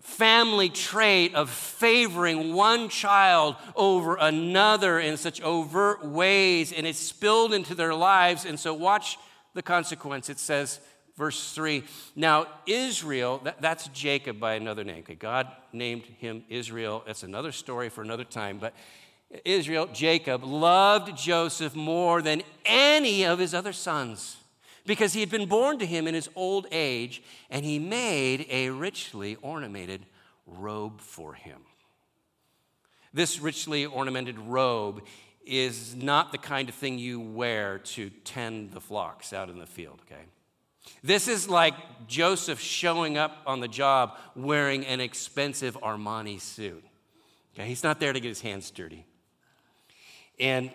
family 0.00 0.68
trait 0.68 1.34
of 1.34 1.50
favoring 1.50 2.54
one 2.54 2.88
child 2.88 3.56
over 3.76 4.16
another 4.16 4.98
in 4.98 5.16
such 5.16 5.40
overt 5.42 6.04
ways, 6.04 6.72
and 6.72 6.86
it's 6.86 6.98
spilled 6.98 7.52
into 7.52 7.74
their 7.74 7.94
lives. 7.94 8.44
And 8.44 8.58
so, 8.58 8.74
watch 8.74 9.18
the 9.54 9.62
consequence. 9.62 10.28
It 10.28 10.38
says, 10.38 10.80
verse 11.16 11.52
3 11.52 11.84
Now, 12.16 12.46
Israel, 12.66 13.40
that, 13.44 13.60
that's 13.60 13.88
Jacob 13.88 14.40
by 14.40 14.54
another 14.54 14.84
name. 14.84 15.00
Okay, 15.00 15.14
God 15.14 15.48
named 15.72 16.04
him 16.04 16.44
Israel. 16.48 17.02
That's 17.06 17.22
another 17.22 17.52
story 17.52 17.88
for 17.88 18.02
another 18.02 18.24
time. 18.24 18.58
But 18.58 18.74
Israel, 19.44 19.88
Jacob, 19.92 20.42
loved 20.42 21.16
Joseph 21.16 21.76
more 21.76 22.20
than 22.20 22.42
any 22.64 23.24
of 23.24 23.38
his 23.38 23.54
other 23.54 23.72
sons 23.72 24.39
because 24.86 25.12
he 25.12 25.20
had 25.20 25.30
been 25.30 25.46
born 25.46 25.78
to 25.78 25.86
him 25.86 26.06
in 26.06 26.14
his 26.14 26.28
old 26.34 26.66
age, 26.72 27.22
and 27.50 27.64
he 27.64 27.78
made 27.78 28.46
a 28.50 28.70
richly 28.70 29.36
ornamented 29.36 30.06
robe 30.46 31.00
for 31.00 31.34
him. 31.34 31.60
This 33.12 33.40
richly 33.40 33.86
ornamented 33.86 34.38
robe 34.38 35.02
is 35.44 35.96
not 35.96 36.32
the 36.32 36.38
kind 36.38 36.68
of 36.68 36.74
thing 36.74 36.98
you 36.98 37.20
wear 37.20 37.78
to 37.78 38.10
tend 38.24 38.72
the 38.72 38.80
flocks 38.80 39.32
out 39.32 39.48
in 39.48 39.58
the 39.58 39.66
field, 39.66 40.00
okay? 40.06 40.22
This 41.02 41.28
is 41.28 41.48
like 41.48 41.74
Joseph 42.06 42.60
showing 42.60 43.18
up 43.18 43.38
on 43.46 43.60
the 43.60 43.68
job 43.68 44.16
wearing 44.34 44.86
an 44.86 45.00
expensive 45.00 45.76
Armani 45.80 46.40
suit. 46.40 46.84
Okay, 47.54 47.66
he's 47.66 47.82
not 47.82 48.00
there 48.00 48.12
to 48.12 48.20
get 48.20 48.28
his 48.28 48.40
hands 48.40 48.70
dirty. 48.70 49.06
And 50.38 50.70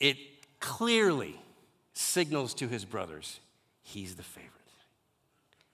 it 0.00 0.16
clearly 0.60 1.40
signals 1.96 2.54
to 2.54 2.68
his 2.68 2.84
brothers 2.84 3.40
he's 3.86 4.16
the 4.16 4.22
favorite. 4.22 4.52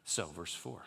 So, 0.04 0.26
verse 0.26 0.54
4. 0.54 0.82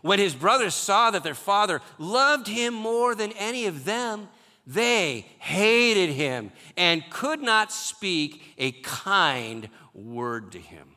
When 0.00 0.18
his 0.18 0.34
brothers 0.34 0.74
saw 0.74 1.10
that 1.10 1.22
their 1.22 1.34
father 1.34 1.80
loved 1.98 2.46
him 2.46 2.72
more 2.72 3.14
than 3.14 3.32
any 3.32 3.66
of 3.66 3.84
them, 3.84 4.28
they 4.66 5.26
hated 5.38 6.10
him 6.10 6.52
and 6.76 7.02
could 7.10 7.40
not 7.40 7.72
speak 7.72 8.42
a 8.56 8.72
kind 8.72 9.68
word 9.92 10.52
to 10.52 10.58
him. 10.58 10.88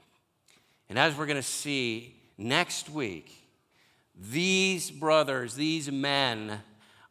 And 0.87 0.99
as 0.99 1.17
we're 1.17 1.25
going 1.25 1.37
to 1.37 1.43
see 1.43 2.15
next 2.37 2.89
week, 2.89 3.31
these 4.15 4.91
brothers, 4.91 5.55
these 5.55 5.91
men, 5.91 6.61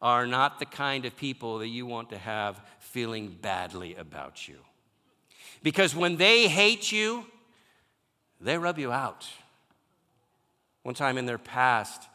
are 0.02 0.26
not 0.26 0.58
the 0.58 0.66
kind 0.66 1.04
of 1.04 1.16
people 1.16 1.58
that 1.58 1.68
you 1.68 1.84
want 1.84 2.08
to 2.10 2.18
have 2.18 2.60
feeling 2.78 3.28
badly 3.28 3.94
about 3.96 4.48
you. 4.48 4.56
Because 5.62 5.94
when 5.94 6.16
they 6.16 6.48
hate 6.48 6.90
you, 6.90 7.26
they 8.40 8.56
rub 8.56 8.78
you 8.78 8.90
out. 8.90 9.28
One 10.82 10.94
time 10.94 11.18
in 11.18 11.26
their 11.26 11.38
past, 11.38 12.08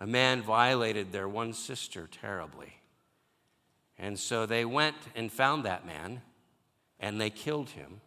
a 0.00 0.06
man 0.06 0.42
violated 0.42 1.10
their 1.10 1.28
one 1.28 1.52
sister 1.52 2.08
terribly. 2.10 2.74
And 3.98 4.18
so 4.18 4.46
they 4.46 4.64
went 4.64 4.96
and 5.16 5.32
found 5.32 5.64
that 5.64 5.84
man 5.84 6.22
and 7.00 7.20
they 7.20 7.30
killed 7.30 7.70
him 7.70 8.00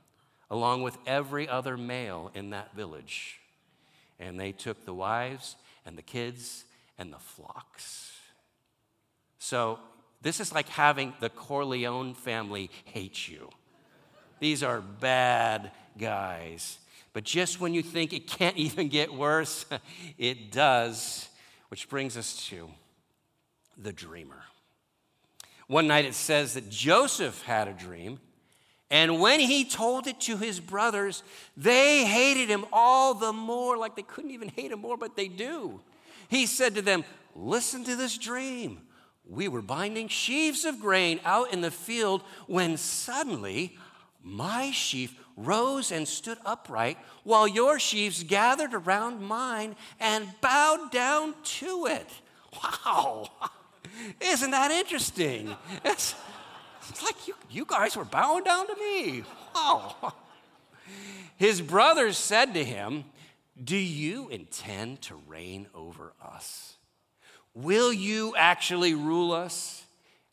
along 0.49 0.83
with 0.83 0.97
every 1.05 1.47
other 1.47 1.77
male 1.77 2.31
in 2.33 2.51
that 2.51 2.73
village. 2.75 3.39
And 4.19 4.39
they 4.39 4.51
took 4.51 4.85
the 4.85 4.93
wives 4.93 5.55
and 5.85 5.97
the 5.97 6.01
kids 6.01 6.65
and 6.97 7.11
the 7.11 7.19
flocks. 7.19 8.11
So 9.39 9.79
this 10.21 10.39
is 10.39 10.53
like 10.53 10.69
having 10.69 11.13
the 11.19 11.29
Corleone 11.29 12.13
family 12.13 12.69
hate 12.85 13.27
you. 13.27 13.49
These 14.41 14.63
are 14.63 14.81
bad 14.81 15.71
guys. 15.99 16.79
But 17.13 17.23
just 17.23 17.61
when 17.61 17.75
you 17.75 17.83
think 17.83 18.11
it 18.11 18.27
can't 18.27 18.57
even 18.57 18.89
get 18.89 19.13
worse, 19.13 19.65
it 20.17 20.51
does. 20.51 21.29
Which 21.69 21.87
brings 21.87 22.17
us 22.17 22.47
to 22.47 22.67
the 23.77 23.93
dreamer. 23.93 24.43
One 25.67 25.87
night 25.87 26.03
it 26.03 26.15
says 26.15 26.55
that 26.55 26.69
Joseph 26.69 27.43
had 27.43 27.69
a 27.69 27.73
dream, 27.73 28.19
and 28.89 29.21
when 29.21 29.39
he 29.39 29.63
told 29.63 30.07
it 30.07 30.19
to 30.21 30.35
his 30.35 30.59
brothers, 30.59 31.23
they 31.55 32.03
hated 32.03 32.49
him 32.49 32.65
all 32.73 33.13
the 33.13 33.31
more, 33.31 33.77
like 33.77 33.95
they 33.95 34.01
couldn't 34.01 34.31
even 34.31 34.49
hate 34.49 34.71
him 34.71 34.81
more, 34.81 34.97
but 34.97 35.15
they 35.15 35.29
do. 35.29 35.79
He 36.27 36.45
said 36.45 36.75
to 36.75 36.81
them, 36.81 37.05
Listen 37.35 37.85
to 37.85 37.95
this 37.95 38.17
dream. 38.17 38.81
We 39.29 39.47
were 39.47 39.61
binding 39.61 40.09
sheaves 40.09 40.65
of 40.65 40.81
grain 40.81 41.21
out 41.23 41.53
in 41.53 41.61
the 41.61 41.71
field 41.71 42.23
when 42.47 42.75
suddenly 42.75 43.77
my 44.23 44.71
sheaf 44.71 45.15
rose 45.35 45.91
and 45.91 46.07
stood 46.07 46.37
upright, 46.45 46.97
while 47.23 47.47
your 47.47 47.79
sheaves 47.79 48.23
gathered 48.23 48.73
around 48.73 49.21
mine 49.21 49.75
and 49.99 50.27
bowed 50.41 50.91
down 50.91 51.33
to 51.43 51.87
it. 51.87 52.07
Wow. 52.63 53.29
Isn't 54.21 54.51
that 54.51 54.71
interesting? 54.71 55.55
It's, 55.83 56.15
it's 56.89 57.03
like 57.03 57.27
you, 57.27 57.35
you 57.49 57.65
guys 57.65 57.95
were 57.95 58.05
bowing 58.05 58.43
down 58.43 58.67
to 58.67 58.75
me. 58.75 59.23
Wow. 59.55 60.13
His 61.37 61.61
brothers 61.61 62.17
said 62.17 62.53
to 62.53 62.63
him, 62.63 63.05
Do 63.61 63.77
you 63.77 64.29
intend 64.29 65.01
to 65.03 65.15
reign 65.27 65.67
over 65.73 66.13
us? 66.23 66.77
Will 67.53 67.91
you 67.91 68.35
actually 68.37 68.93
rule 68.93 69.31
us? 69.31 69.83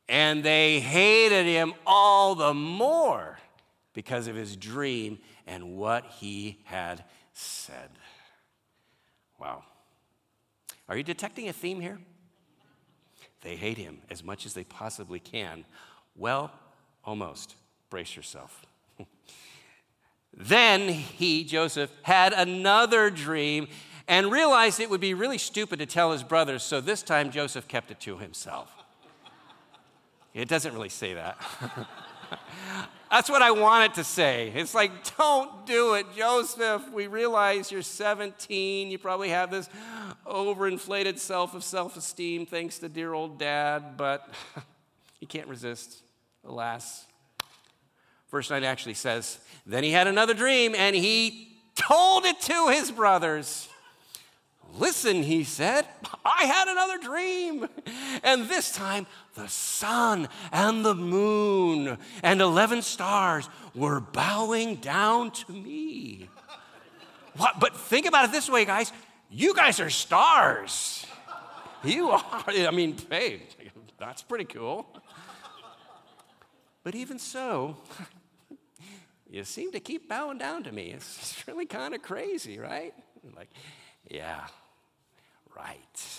And 0.08 0.42
they 0.42 0.80
hated 0.80 1.46
him 1.46 1.74
all 1.86 2.34
the 2.34 2.54
more 2.54 3.37
because 3.98 4.28
of 4.28 4.36
his 4.36 4.54
dream 4.56 5.18
and 5.44 5.76
what 5.76 6.04
he 6.20 6.56
had 6.62 7.02
said. 7.32 7.90
Wow. 9.40 9.64
Are 10.88 10.96
you 10.96 11.02
detecting 11.02 11.48
a 11.48 11.52
theme 11.52 11.80
here? 11.80 11.98
They 13.40 13.56
hate 13.56 13.76
him 13.76 13.98
as 14.08 14.22
much 14.22 14.46
as 14.46 14.54
they 14.54 14.62
possibly 14.62 15.18
can. 15.18 15.64
Well, 16.14 16.52
almost. 17.04 17.56
Brace 17.90 18.14
yourself. 18.14 18.64
then 20.32 20.88
he, 20.90 21.42
Joseph, 21.42 21.90
had 22.02 22.32
another 22.32 23.10
dream 23.10 23.66
and 24.06 24.30
realized 24.30 24.78
it 24.78 24.90
would 24.90 25.00
be 25.00 25.12
really 25.12 25.38
stupid 25.38 25.80
to 25.80 25.86
tell 25.86 26.12
his 26.12 26.22
brothers, 26.22 26.62
so 26.62 26.80
this 26.80 27.02
time 27.02 27.32
Joseph 27.32 27.66
kept 27.66 27.90
it 27.90 27.98
to 28.02 28.18
himself. 28.18 28.77
It 30.34 30.48
doesn't 30.48 30.72
really 30.74 30.88
say 30.88 31.14
that. 31.14 31.38
That's 33.10 33.30
what 33.30 33.40
I 33.40 33.50
wanted 33.52 33.94
to 33.94 34.04
say. 34.04 34.52
It's 34.54 34.74
like, 34.74 34.90
don't 35.16 35.64
do 35.66 35.94
it, 35.94 36.06
Joseph. 36.14 36.90
We 36.92 37.06
realize 37.06 37.72
you're 37.72 37.80
17. 37.80 38.90
You 38.90 38.98
probably 38.98 39.30
have 39.30 39.50
this 39.50 39.68
overinflated 40.26 41.18
self 41.18 41.54
of 41.54 41.64
self 41.64 41.96
esteem 41.96 42.44
thanks 42.44 42.78
to 42.80 42.88
dear 42.88 43.14
old 43.14 43.38
dad, 43.38 43.96
but 43.96 44.28
you 45.20 45.26
can't 45.26 45.48
resist, 45.48 46.02
alas. 46.44 47.06
Verse 48.30 48.50
9 48.50 48.62
actually 48.62 48.94
says, 48.94 49.38
Then 49.64 49.84
he 49.84 49.90
had 49.90 50.06
another 50.06 50.34
dream 50.34 50.74
and 50.74 50.94
he 50.94 51.56
told 51.74 52.26
it 52.26 52.38
to 52.42 52.68
his 52.68 52.90
brothers. 52.90 53.68
Listen, 54.78 55.22
he 55.22 55.44
said, 55.44 55.86
I 56.24 56.44
had 56.44 56.68
another 56.68 56.98
dream. 56.98 57.68
And 58.22 58.48
this 58.48 58.70
time, 58.70 59.06
the 59.34 59.48
sun 59.48 60.28
and 60.52 60.84
the 60.84 60.94
moon 60.94 61.98
and 62.22 62.40
11 62.40 62.82
stars 62.82 63.48
were 63.74 64.00
bowing 64.00 64.76
down 64.76 65.32
to 65.32 65.52
me. 65.52 66.28
What? 67.36 67.58
But 67.60 67.76
think 67.76 68.06
about 68.06 68.24
it 68.24 68.32
this 68.32 68.48
way, 68.48 68.64
guys. 68.64 68.92
You 69.30 69.54
guys 69.54 69.80
are 69.80 69.90
stars. 69.90 71.06
You 71.84 72.10
are. 72.10 72.44
I 72.46 72.70
mean, 72.70 72.96
hey, 73.10 73.42
that's 73.98 74.22
pretty 74.22 74.44
cool. 74.44 74.86
But 76.82 76.94
even 76.94 77.18
so, 77.18 77.76
you 79.30 79.44
seem 79.44 79.72
to 79.72 79.80
keep 79.80 80.08
bowing 80.08 80.38
down 80.38 80.62
to 80.64 80.72
me. 80.72 80.90
It's 80.90 81.46
really 81.46 81.66
kind 81.66 81.94
of 81.94 82.02
crazy, 82.02 82.58
right? 82.58 82.94
Like, 83.36 83.50
yeah, 84.08 84.46
right. 85.58 86.18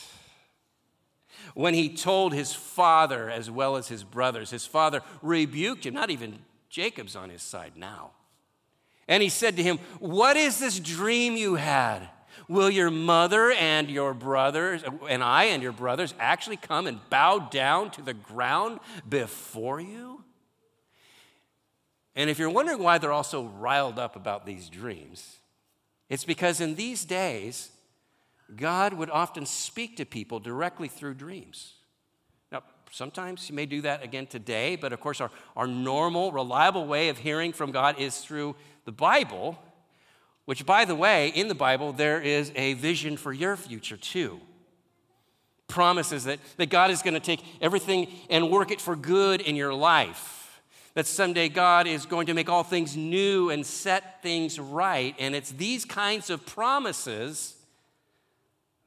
When 1.54 1.74
he 1.74 1.90
told 1.90 2.34
his 2.34 2.54
father 2.54 3.30
as 3.30 3.50
well 3.50 3.76
as 3.76 3.88
his 3.88 4.04
brothers, 4.04 4.50
his 4.50 4.66
father 4.66 5.02
rebuked 5.22 5.86
him. 5.86 5.94
Not 5.94 6.10
even 6.10 6.40
Jacob's 6.70 7.16
on 7.16 7.30
his 7.30 7.42
side 7.42 7.74
now. 7.76 8.12
And 9.08 9.24
he 9.24 9.30
said 9.30 9.58
to 9.58 9.64
him, 9.64 9.80
What 10.00 10.38
is 10.38 10.60
this 10.60 10.80
dream 10.80 11.36
you 11.36 11.56
had? 11.56 12.08
Will 12.48 12.70
your 12.70 12.92
mother 12.92 13.52
and 13.52 13.90
your 13.90 14.14
brothers, 14.14 14.84
and 15.08 15.24
I 15.24 15.46
and 15.46 15.62
your 15.62 15.72
brothers, 15.72 16.14
actually 16.20 16.58
come 16.58 16.88
and 16.88 17.00
bow 17.10 17.40
down 17.40 17.92
to 17.92 18.02
the 18.02 18.14
ground 18.14 18.80
before 19.08 19.80
you? 19.80 20.24
And 22.16 22.30
if 22.30 22.40
you're 22.40 22.50
wondering 22.50 22.80
why 22.80 22.98
they're 22.98 23.12
all 23.12 23.24
so 23.24 23.46
riled 23.46 24.00
up 24.00 24.16
about 24.16 24.46
these 24.46 24.70
dreams, 24.70 25.38
it's 26.10 26.26
because 26.26 26.60
in 26.60 26.76
these 26.76 27.06
days, 27.06 27.72
God 28.56 28.94
would 28.94 29.10
often 29.10 29.46
speak 29.46 29.98
to 29.98 30.06
people 30.06 30.40
directly 30.40 30.88
through 30.88 31.16
dreams. 31.16 31.74
Now, 32.52 32.64
sometimes 32.92 33.48
He 33.48 33.54
may 33.54 33.66
do 33.66 33.82
that 33.82 34.04
again 34.04 34.28
today, 34.28 34.76
but 34.76 34.94
of 34.94 35.00
course, 35.00 35.22
our, 35.22 35.32
our 35.56 35.68
normal, 35.68 36.32
reliable 36.32 36.88
way 36.88 37.10
of 37.10 37.18
hearing 37.18 37.54
from 37.54 37.72
God 37.72 38.00
is 38.00 38.20
through 38.20 38.56
the 38.86 38.92
Bible, 38.92 39.60
which, 40.46 40.66
by 40.66 40.86
the 40.86 40.96
way, 40.96 41.30
in 41.30 41.48
the 41.48 41.56
Bible, 41.56 41.94
there 41.94 42.22
is 42.22 42.52
a 42.56 42.74
vision 42.74 43.18
for 43.18 43.32
your 43.32 43.56
future 43.56 43.98
too. 43.98 44.40
Promises 45.68 46.24
that, 46.24 46.40
that 46.58 46.72
God 46.72 46.90
is 46.90 47.04
going 47.04 47.14
to 47.14 47.20
take 47.20 47.44
everything 47.62 48.08
and 48.30 48.50
work 48.50 48.72
it 48.72 48.82
for 48.82 48.96
good 48.96 49.42
in 49.42 49.56
your 49.56 49.74
life 49.74 50.38
that 50.96 51.06
someday 51.06 51.48
God 51.48 51.88
is 51.88 52.06
going 52.06 52.28
to 52.28 52.34
make 52.34 52.50
all 52.50 52.64
things 52.64 52.98
new 52.98 53.52
and 53.52 53.66
set 53.66 54.22
things 54.22 54.60
right. 54.60 55.16
And 55.20 55.36
it's 55.36 55.52
these 55.52 55.86
kinds 55.86 56.30
of 56.30 56.46
promises 56.46 57.56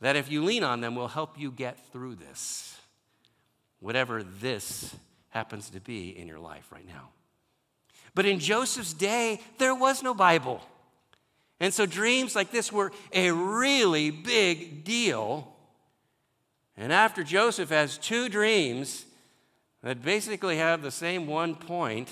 that 0.03 0.17
if 0.17 0.31
you 0.31 0.45
lean 0.45 0.65
on 0.65 0.81
them 0.81 0.97
will 0.97 1.09
help 1.09 1.39
you 1.39 1.53
get 1.53 1.79
through 1.93 2.17
this, 2.17 2.77
whatever 3.79 4.25
this 4.25 4.95
happens 5.29 5.71
to 5.71 5.81
be 5.81 6.11
in 6.11 6.27
your 6.27 6.41
life 6.41 6.73
right 6.73 6.87
now. 6.87 7.11
But 8.13 8.27
in 8.27 8.41
Joseph's 8.41 8.93
day, 8.93 9.41
there 9.59 9.77
was 9.77 10.03
no 10.03 10.13
Bible. 10.13 10.61
And 11.61 11.73
so 11.73 11.87
dreams 11.87 12.35
like 12.35 12.51
this 12.51 12.73
were 12.73 12.91
a 13.13 13.31
really 13.31 14.11
big 14.11 14.83
deal. 14.83 15.55
And 16.77 16.93
after 16.93 17.23
Joseph 17.23 17.71
has 17.71 17.97
two 17.97 18.29
dreams 18.29 19.05
that 19.85 20.03
basically 20.03 20.57
have 20.57 20.83
the 20.83 20.91
same 20.91 21.29
one 21.29 21.55
point, 21.55 22.11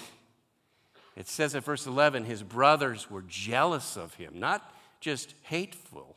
it 1.17 1.27
says 1.27 1.57
in 1.57 1.61
verse 1.61 1.89
11 1.89 2.25
his 2.25 2.45
brothers 2.45 3.11
were 3.11 3.23
jealous 3.23 3.97
of 3.97 4.15
him, 4.15 4.39
not 4.39 4.73
just 5.01 5.35
hateful, 5.43 6.17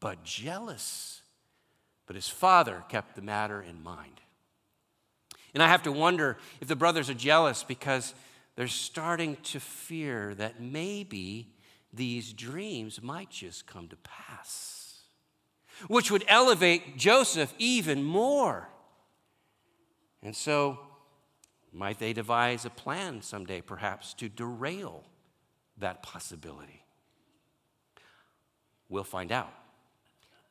but 0.00 0.24
jealous. 0.24 1.22
But 2.06 2.16
his 2.16 2.28
father 2.28 2.84
kept 2.88 3.16
the 3.16 3.22
matter 3.22 3.60
in 3.60 3.82
mind. 3.82 4.20
And 5.54 5.62
I 5.62 5.68
have 5.68 5.82
to 5.84 5.92
wonder 5.92 6.36
if 6.60 6.68
the 6.68 6.76
brothers 6.76 7.10
are 7.10 7.14
jealous 7.14 7.64
because 7.64 8.14
they're 8.56 8.68
starting 8.68 9.36
to 9.44 9.60
fear 9.60 10.34
that 10.34 10.60
maybe 10.60 11.48
these 11.92 12.32
dreams 12.32 13.02
might 13.02 13.30
just 13.30 13.66
come 13.66 13.88
to 13.88 13.96
pass, 13.96 15.02
which 15.86 16.10
would 16.10 16.24
elevate 16.28 16.96
Joseph 16.96 17.52
even 17.58 18.02
more. 18.02 18.68
And 20.22 20.34
so, 20.34 20.80
might 21.72 21.98
they 21.98 22.12
devise 22.12 22.64
a 22.64 22.70
plan 22.70 23.22
someday, 23.22 23.60
perhaps, 23.60 24.14
to 24.14 24.28
derail 24.28 25.04
that 25.78 26.02
possibility? 26.02 26.82
We'll 28.88 29.04
find 29.04 29.30
out 29.30 29.52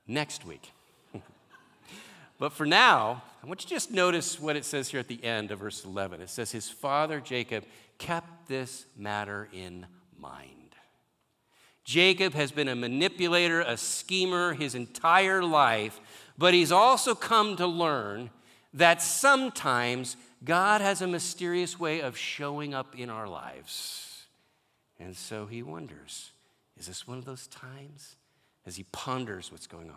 next 0.07 0.45
week. 0.45 0.71
but 2.39 2.53
for 2.53 2.65
now, 2.65 3.23
I 3.43 3.47
want 3.47 3.63
you 3.63 3.67
to 3.69 3.73
just 3.73 3.91
notice 3.91 4.39
what 4.39 4.55
it 4.55 4.65
says 4.65 4.89
here 4.89 4.99
at 4.99 5.07
the 5.07 5.23
end 5.23 5.51
of 5.51 5.59
verse 5.59 5.85
11. 5.85 6.21
It 6.21 6.29
says, 6.29 6.51
His 6.51 6.69
father 6.69 7.19
Jacob 7.19 7.63
kept 7.97 8.47
this 8.47 8.85
matter 8.97 9.47
in 9.53 9.85
mind. 10.19 10.51
Jacob 11.83 12.33
has 12.33 12.51
been 12.51 12.67
a 12.67 12.75
manipulator, 12.75 13.61
a 13.61 13.77
schemer 13.77 14.53
his 14.53 14.75
entire 14.75 15.41
life, 15.41 16.01
but 16.37 16.53
he's 16.53 16.71
also 16.71 17.15
come 17.15 17.55
to 17.55 17.65
learn 17.65 18.29
that 18.73 19.01
sometimes 19.01 20.17
God 20.43 20.81
has 20.81 21.01
a 21.01 21.07
mysterious 21.07 21.79
way 21.79 22.01
of 22.01 22.17
showing 22.17 22.73
up 22.73 22.99
in 22.99 23.09
our 23.09 23.27
lives. 23.27 24.25
And 24.99 25.15
so 25.15 25.45
he 25.45 25.63
wonders 25.63 26.31
is 26.77 26.85
this 26.85 27.07
one 27.07 27.17
of 27.17 27.25
those 27.25 27.47
times? 27.47 28.16
As 28.67 28.75
he 28.75 28.83
ponders 28.91 29.51
what's 29.51 29.65
going 29.65 29.89
on. 29.89 29.95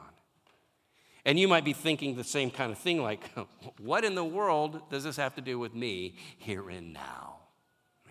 And 1.24 1.38
you 1.38 1.48
might 1.48 1.64
be 1.64 1.74
thinking 1.74 2.16
the 2.16 2.24
same 2.24 2.50
kind 2.50 2.72
of 2.72 2.78
thing 2.78 3.02
like, 3.02 3.28
what 3.78 4.04
in 4.04 4.14
the 4.14 4.24
world 4.24 4.80
does 4.90 5.04
this 5.04 5.16
have 5.16 5.35
to 5.35 5.42
do 5.42 5.59
with 5.59 5.74
me 5.74 6.14
here 6.38 6.70
and 6.70 6.94
now? 6.94 7.37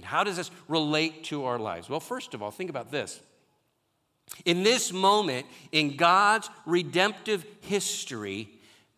How 0.02 0.24
does 0.24 0.38
this 0.38 0.52
relate 0.68 1.26
to 1.26 1.46
our 1.46 1.60
lives? 1.60 1.90
Well, 1.90 2.00
first 2.00 2.34
of 2.34 2.42
all, 2.42 2.52
think 2.52 2.70
about 2.70 2.92
this. 2.92 3.20
In 4.46 4.64
this 4.64 4.94
moment 4.94 5.46
in 5.72 5.98
God's 5.98 6.50
redemptive 6.66 7.46
history, 7.62 8.50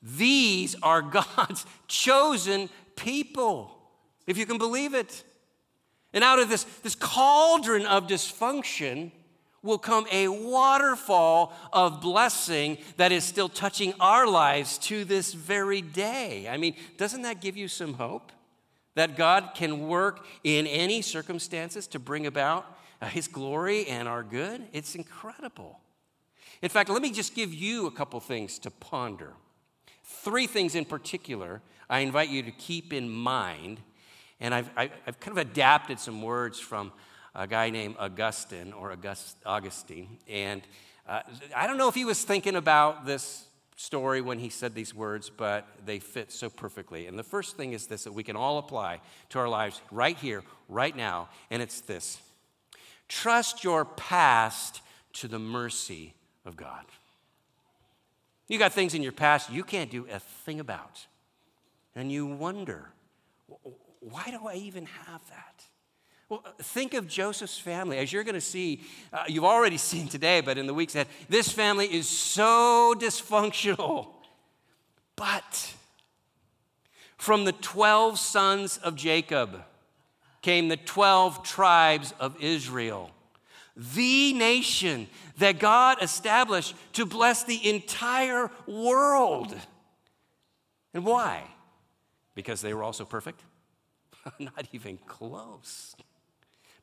these 0.02 0.76
are 0.84 1.02
God's 1.38 1.65
chosen 1.88 2.69
people, 2.95 3.76
if 4.28 4.38
you 4.38 4.45
can 4.45 4.58
believe 4.58 4.93
it. 4.93 5.24
And 6.13 6.24
out 6.24 6.39
of 6.39 6.50
this, 6.50 6.65
this 6.84 6.95
cauldron 6.95 7.86
of 7.86 8.06
dysfunction, 8.06 9.12
will 9.63 9.78
come 9.78 10.08
a 10.12 10.28
waterfall 10.28 11.54
of 11.71 12.02
blessing 12.02 12.78
that 12.97 13.12
is 13.12 13.24
still 13.24 13.50
touching 13.50 13.93
our 14.00 14.28
lives 14.28 14.78
to 14.78 15.06
this 15.06 15.34
very 15.34 15.82
day. 15.82 16.47
I 16.50 16.58
mean, 16.58 16.76
doesn't 16.97 17.21
that 17.21 17.41
give 17.41 17.56
you 17.56 17.67
some 17.67 17.93
hope? 17.93 18.32
That 18.95 19.15
God 19.15 19.52
can 19.56 19.88
work 19.88 20.26
in 20.43 20.67
any 20.67 21.02
circumstances 21.02 21.88
to 21.88 22.00
bring 22.00 22.26
about 22.26 22.65
uh, 23.02 23.08
His 23.08 23.28
glory 23.28 23.88
and 23.88 24.08
our 24.08 24.21
good? 24.21 24.67
It's 24.74 24.95
incredible. 24.95 25.80
In 26.62 26.69
fact, 26.69 26.89
let 26.89 27.02
me 27.02 27.12
just 27.12 27.34
give 27.34 27.54
you 27.54 27.88
a 27.88 27.91
couple 27.91 28.19
things 28.19 28.60
to 28.60 28.71
ponder. 28.71 29.34
Three 30.04 30.45
things 30.45 30.76
in 30.76 30.86
particular 30.86 31.62
I 31.89 32.00
invite 32.00 32.30
you 32.30 32.41
to 32.43 32.52
keep 32.52 32.93
in 32.93 33.10
mind, 33.10 33.82
and 34.39 34.54
I've, 34.54 34.69
I've 34.78 35.19
kind 35.19 35.38
of 35.38 35.45
adapted 35.45 36.00
some 36.00 36.21
words 36.21 36.58
from 36.58 36.93
a 37.36 37.48
guy 37.48 37.70
named 37.70 37.96
Augustine 38.00 38.74
or 38.74 38.91
August, 38.91 39.38
Augustine. 39.46 40.17
And 40.30 40.62
uh, 41.08 41.22
I 41.56 41.67
don't 41.67 41.78
know 41.78 41.88
if 41.88 41.96
he 41.96 42.06
was 42.06 42.24
thinking 42.24 42.56
about 42.56 43.06
this 43.06 43.46
story 43.76 44.22
when 44.22 44.38
he 44.38 44.50
said 44.50 44.76
these 44.76 44.94
words, 44.94 45.30
but 45.30 45.67
they 45.86 46.00
fit 46.00 46.32
so 46.32 46.50
perfectly. 46.50 47.08
And 47.08 47.17
the 47.17 47.24
first 47.24 47.58
thing 47.58 47.74
is 47.74 47.88
this 47.88 48.04
that 48.04 48.13
we 48.13 48.24
can 48.24 48.36
all 48.36 48.58
apply 48.58 49.02
to 49.30 49.39
our 49.39 49.50
lives 49.50 49.82
right 49.91 50.17
here, 50.17 50.44
right 50.70 50.96
now, 50.96 51.30
and 51.50 51.62
it's 51.62 51.82
this 51.82 52.20
trust 53.08 53.63
your 53.63 53.84
past 53.84 54.82
to 55.13 55.28
the 55.28 55.39
mercy 55.39 56.13
of 56.46 56.56
God. 56.56 56.86
You 58.48 58.58
got 58.60 58.74
things 58.74 58.94
in 58.94 59.02
your 59.02 59.12
past 59.12 59.50
you 59.50 59.63
can't 59.63 59.89
do 59.89 60.06
a 60.12 60.20
thing 60.20 60.60
about. 60.60 61.06
And 61.96 62.12
you 62.12 62.26
wonder, 62.26 62.89
why 64.00 64.32
do 64.32 64.48
I 64.48 64.56
even 64.56 64.86
have 64.86 65.22
that? 65.30 65.65
Well, 66.32 66.46
think 66.60 66.94
of 66.94 67.10
Joseph's 67.10 67.58
family. 67.58 67.98
As 67.98 68.13
you're 68.13 68.24
going 68.24 68.36
to 68.36 68.39
see, 68.39 68.84
uh, 69.12 69.26
you've 69.28 69.44
already 69.44 69.76
seen 69.91 70.08
today, 70.08 70.39
but 70.39 70.58
in 70.58 70.65
the 70.65 70.74
weeks 70.74 70.96
ahead, 70.96 71.08
this 71.28 71.52
family 71.52 71.94
is 71.94 72.08
so 72.08 72.96
dysfunctional. 72.98 74.08
But 75.17 75.74
from 77.17 77.44
the 77.44 77.52
12 77.52 78.17
sons 78.17 78.78
of 78.78 78.96
Jacob 78.96 79.62
came 80.41 80.70
the 80.70 80.78
12 80.78 81.44
tribes 81.44 82.13
of 82.17 82.41
Israel, 82.41 83.12
the 83.76 84.32
nation 84.32 85.08
that 85.38 85.60
God 85.60 86.02
established 86.02 86.76
to 86.94 87.06
bless 87.06 87.44
the 87.44 87.70
entire 87.70 88.50
world. 88.65 89.54
And 90.94 91.04
why? 91.04 91.44
Because 92.36 92.62
they 92.62 92.74
were 92.74 92.84
also 92.84 93.04
perfect? 93.04 93.41
Not 94.39 94.70
even 94.72 94.98
close. 95.06 95.94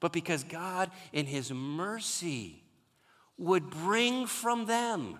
But 0.00 0.12
because 0.12 0.44
God, 0.44 0.90
in 1.12 1.26
His 1.26 1.52
mercy, 1.52 2.62
would 3.36 3.70
bring 3.70 4.26
from 4.26 4.66
them, 4.66 5.18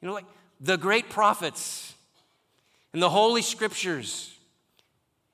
you 0.00 0.08
know, 0.08 0.14
like 0.14 0.26
the 0.60 0.76
great 0.76 1.10
prophets 1.10 1.94
and 2.92 3.02
the 3.02 3.10
Holy 3.10 3.42
Scriptures 3.42 4.34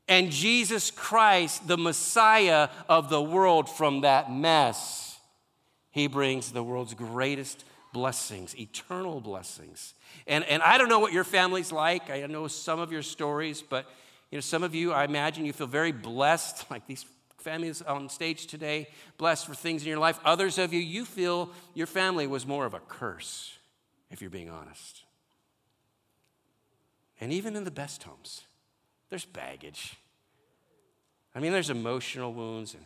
and 0.06 0.30
Jesus 0.30 0.90
Christ, 0.90 1.66
the 1.66 1.78
Messiah 1.78 2.68
of 2.88 3.08
the 3.08 3.22
world, 3.22 3.70
from 3.70 4.02
that 4.02 4.30
mess. 4.30 5.18
He 5.90 6.08
brings 6.08 6.52
the 6.52 6.62
world's 6.62 6.94
greatest 6.94 7.64
blessings, 7.92 8.58
eternal 8.58 9.20
blessings. 9.20 9.94
And, 10.26 10.44
and 10.44 10.62
I 10.62 10.76
don't 10.76 10.88
know 10.88 10.98
what 10.98 11.12
your 11.12 11.24
family's 11.24 11.72
like. 11.72 12.10
I 12.10 12.26
know 12.26 12.48
some 12.48 12.80
of 12.80 12.92
your 12.92 13.02
stories, 13.02 13.62
but 13.62 13.86
you 14.30 14.36
know, 14.36 14.40
some 14.42 14.62
of 14.62 14.74
you, 14.74 14.92
I 14.92 15.04
imagine 15.04 15.46
you 15.46 15.52
feel 15.52 15.68
very 15.68 15.92
blessed, 15.92 16.66
like 16.70 16.86
these 16.86 17.06
families 17.44 17.82
on 17.82 18.08
stage 18.08 18.46
today, 18.46 18.88
blessed 19.18 19.46
for 19.46 19.54
things 19.54 19.82
in 19.82 19.88
your 19.88 19.98
life. 19.98 20.18
Others 20.24 20.58
of 20.58 20.72
you, 20.72 20.80
you 20.80 21.04
feel 21.04 21.50
your 21.74 21.86
family 21.86 22.26
was 22.26 22.46
more 22.46 22.64
of 22.64 22.72
a 22.72 22.80
curse, 22.80 23.58
if 24.10 24.20
you're 24.22 24.30
being 24.30 24.50
honest. 24.50 25.02
And 27.20 27.32
even 27.32 27.54
in 27.54 27.64
the 27.64 27.70
best 27.70 28.02
homes, 28.02 28.42
there's 29.10 29.26
baggage. 29.26 29.96
I 31.34 31.40
mean, 31.40 31.52
there's 31.52 31.70
emotional 31.70 32.32
wounds 32.32 32.74
and 32.74 32.84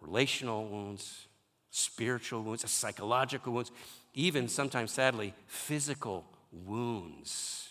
relational 0.00 0.66
wounds, 0.68 1.26
spiritual 1.70 2.42
wounds, 2.42 2.70
psychological 2.70 3.52
wounds, 3.52 3.72
even 4.14 4.48
sometimes, 4.48 4.92
sadly, 4.92 5.32
physical 5.46 6.26
wounds 6.52 7.70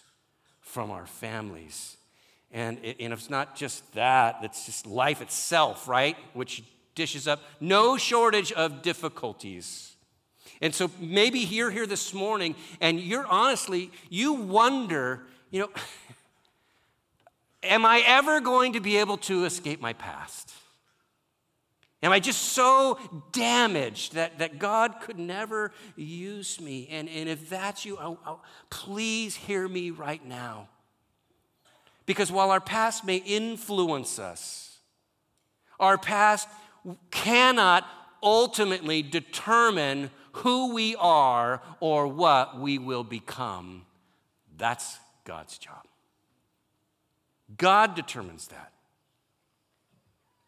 from 0.61 0.91
our 0.91 1.05
families. 1.05 1.96
And, 2.51 2.79
it, 2.83 2.97
and 2.99 3.11
it's 3.13 3.29
not 3.29 3.55
just 3.55 3.93
that, 3.93 4.39
it's 4.41 4.65
just 4.65 4.85
life 4.85 5.21
itself, 5.21 5.87
right? 5.87 6.15
Which 6.33 6.63
dishes 6.95 7.27
up 7.27 7.41
no 7.59 7.97
shortage 7.97 8.51
of 8.53 8.81
difficulties. 8.81 9.95
And 10.61 10.73
so 10.73 10.89
maybe 10.99 11.39
you're 11.39 11.69
here 11.69 11.85
this 11.85 12.13
morning 12.13 12.55
and 12.81 12.99
you're 12.99 13.25
honestly, 13.27 13.91
you 14.09 14.33
wonder, 14.33 15.23
you 15.51 15.59
know, 15.59 15.69
am 17.63 17.85
I 17.85 18.03
ever 18.05 18.39
going 18.39 18.73
to 18.73 18.79
be 18.79 18.97
able 18.97 19.17
to 19.19 19.45
escape 19.45 19.79
my 19.79 19.93
past? 19.93 20.53
Am 22.03 22.11
I 22.11 22.19
just 22.19 22.41
so 22.41 22.99
damaged 23.31 24.13
that, 24.13 24.39
that 24.39 24.59
God 24.59 25.01
could 25.01 25.17
never 25.17 25.71
use 25.95 26.61
me? 26.61 26.87
And, 26.91 27.09
and 27.09 27.27
if 27.27 27.49
that's 27.49 27.85
you, 27.85 27.97
I'll, 27.97 28.19
I'll, 28.25 28.43
please 28.69 29.35
hear 29.35 29.67
me 29.67 29.89
right 29.89 30.23
now. 30.23 30.69
Because 32.07 32.31
while 32.31 32.49
our 32.49 32.61
past 32.61 33.05
may 33.05 33.17
influence 33.17 34.17
us, 34.17 34.79
our 35.79 35.99
past 35.99 36.47
cannot 37.11 37.85
ultimately 38.23 39.03
determine 39.03 40.09
who 40.31 40.73
we 40.73 40.95
are 40.95 41.61
or 41.79 42.07
what 42.07 42.59
we 42.59 42.79
will 42.79 43.03
become. 43.03 43.85
That's 44.57 44.97
God's 45.25 45.57
job. 45.57 45.85
God 47.57 47.93
determines 47.93 48.47
that 48.47 48.71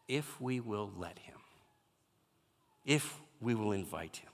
if 0.08 0.40
we 0.40 0.60
will 0.60 0.90
let 0.96 1.18
Him, 1.18 1.38
if 2.84 3.20
we 3.40 3.54
will 3.54 3.72
invite 3.72 4.16
Him. 4.16 4.30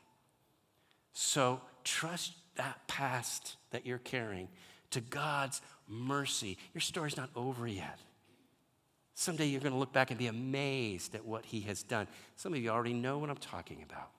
So 1.12 1.60
trust 1.82 2.32
that 2.54 2.86
past 2.86 3.56
that 3.70 3.84
you're 3.84 3.98
carrying 3.98 4.48
to 4.90 5.00
God's 5.00 5.60
mercy. 5.88 6.58
Your 6.74 6.80
story's 6.80 7.16
not 7.16 7.30
over 7.34 7.66
yet. 7.66 7.98
Someday 9.14 9.46
you're 9.46 9.60
going 9.60 9.72
to 9.72 9.78
look 9.78 9.92
back 9.92 10.10
and 10.10 10.18
be 10.18 10.26
amazed 10.26 11.14
at 11.14 11.24
what 11.24 11.46
he 11.46 11.60
has 11.62 11.82
done. 11.82 12.06
Some 12.36 12.52
of 12.52 12.60
you 12.60 12.68
already 12.68 12.92
know 12.92 13.18
what 13.18 13.30
I'm 13.30 13.36
talking 13.36 13.82
about. 13.88 14.10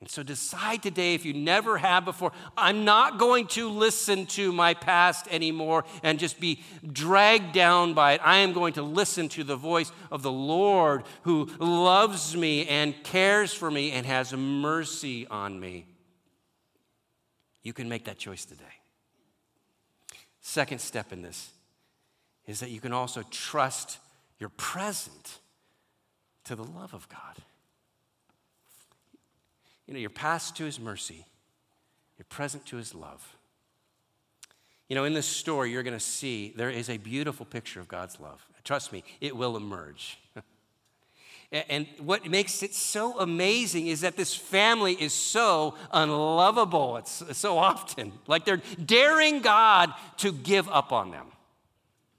And 0.00 0.08
so 0.08 0.22
decide 0.22 0.84
today, 0.84 1.14
if 1.14 1.24
you 1.24 1.34
never 1.34 1.76
have 1.78 2.04
before, 2.04 2.30
I'm 2.56 2.84
not 2.84 3.18
going 3.18 3.48
to 3.48 3.68
listen 3.68 4.26
to 4.26 4.52
my 4.52 4.74
past 4.74 5.26
anymore 5.28 5.84
and 6.04 6.20
just 6.20 6.38
be 6.38 6.62
dragged 6.92 7.52
down 7.52 7.94
by 7.94 8.12
it. 8.12 8.20
I 8.22 8.36
am 8.36 8.52
going 8.52 8.74
to 8.74 8.82
listen 8.82 9.28
to 9.30 9.42
the 9.42 9.56
voice 9.56 9.90
of 10.12 10.22
the 10.22 10.30
Lord 10.30 11.02
who 11.22 11.46
loves 11.58 12.36
me 12.36 12.68
and 12.68 12.94
cares 13.02 13.52
for 13.52 13.68
me 13.68 13.90
and 13.90 14.06
has 14.06 14.32
mercy 14.32 15.26
on 15.26 15.58
me. 15.58 15.86
You 17.64 17.72
can 17.72 17.88
make 17.88 18.04
that 18.04 18.18
choice 18.18 18.44
today. 18.44 18.64
Second 20.48 20.80
step 20.80 21.12
in 21.12 21.20
this 21.20 21.50
is 22.46 22.60
that 22.60 22.70
you 22.70 22.80
can 22.80 22.94
also 22.94 23.22
trust 23.30 23.98
your 24.38 24.48
present 24.48 25.40
to 26.44 26.56
the 26.56 26.64
love 26.64 26.94
of 26.94 27.06
God. 27.10 27.36
You 29.86 29.92
know, 29.92 30.00
you're 30.00 30.08
past 30.08 30.56
to 30.56 30.64
his 30.64 30.80
mercy, 30.80 31.26
you're 32.16 32.24
present 32.30 32.64
to 32.64 32.78
his 32.78 32.94
love. 32.94 33.36
You 34.88 34.96
know, 34.96 35.04
in 35.04 35.12
this 35.12 35.26
story, 35.26 35.70
you're 35.70 35.82
going 35.82 35.92
to 35.92 36.00
see 36.00 36.54
there 36.56 36.70
is 36.70 36.88
a 36.88 36.96
beautiful 36.96 37.44
picture 37.44 37.78
of 37.78 37.86
God's 37.86 38.18
love. 38.18 38.42
Trust 38.64 38.90
me, 38.90 39.04
it 39.20 39.36
will 39.36 39.54
emerge. 39.54 40.18
And 41.50 41.86
what 41.98 42.28
makes 42.28 42.62
it 42.62 42.74
so 42.74 43.18
amazing 43.18 43.86
is 43.86 44.02
that 44.02 44.16
this 44.16 44.34
family 44.34 44.92
is 44.92 45.14
so 45.14 45.74
unlovable. 45.90 46.98
It's 46.98 47.22
so 47.32 47.56
often 47.56 48.12
like 48.26 48.44
they're 48.44 48.62
daring 48.84 49.40
God 49.40 49.94
to 50.18 50.30
give 50.32 50.68
up 50.68 50.92
on 50.92 51.10
them 51.10 51.26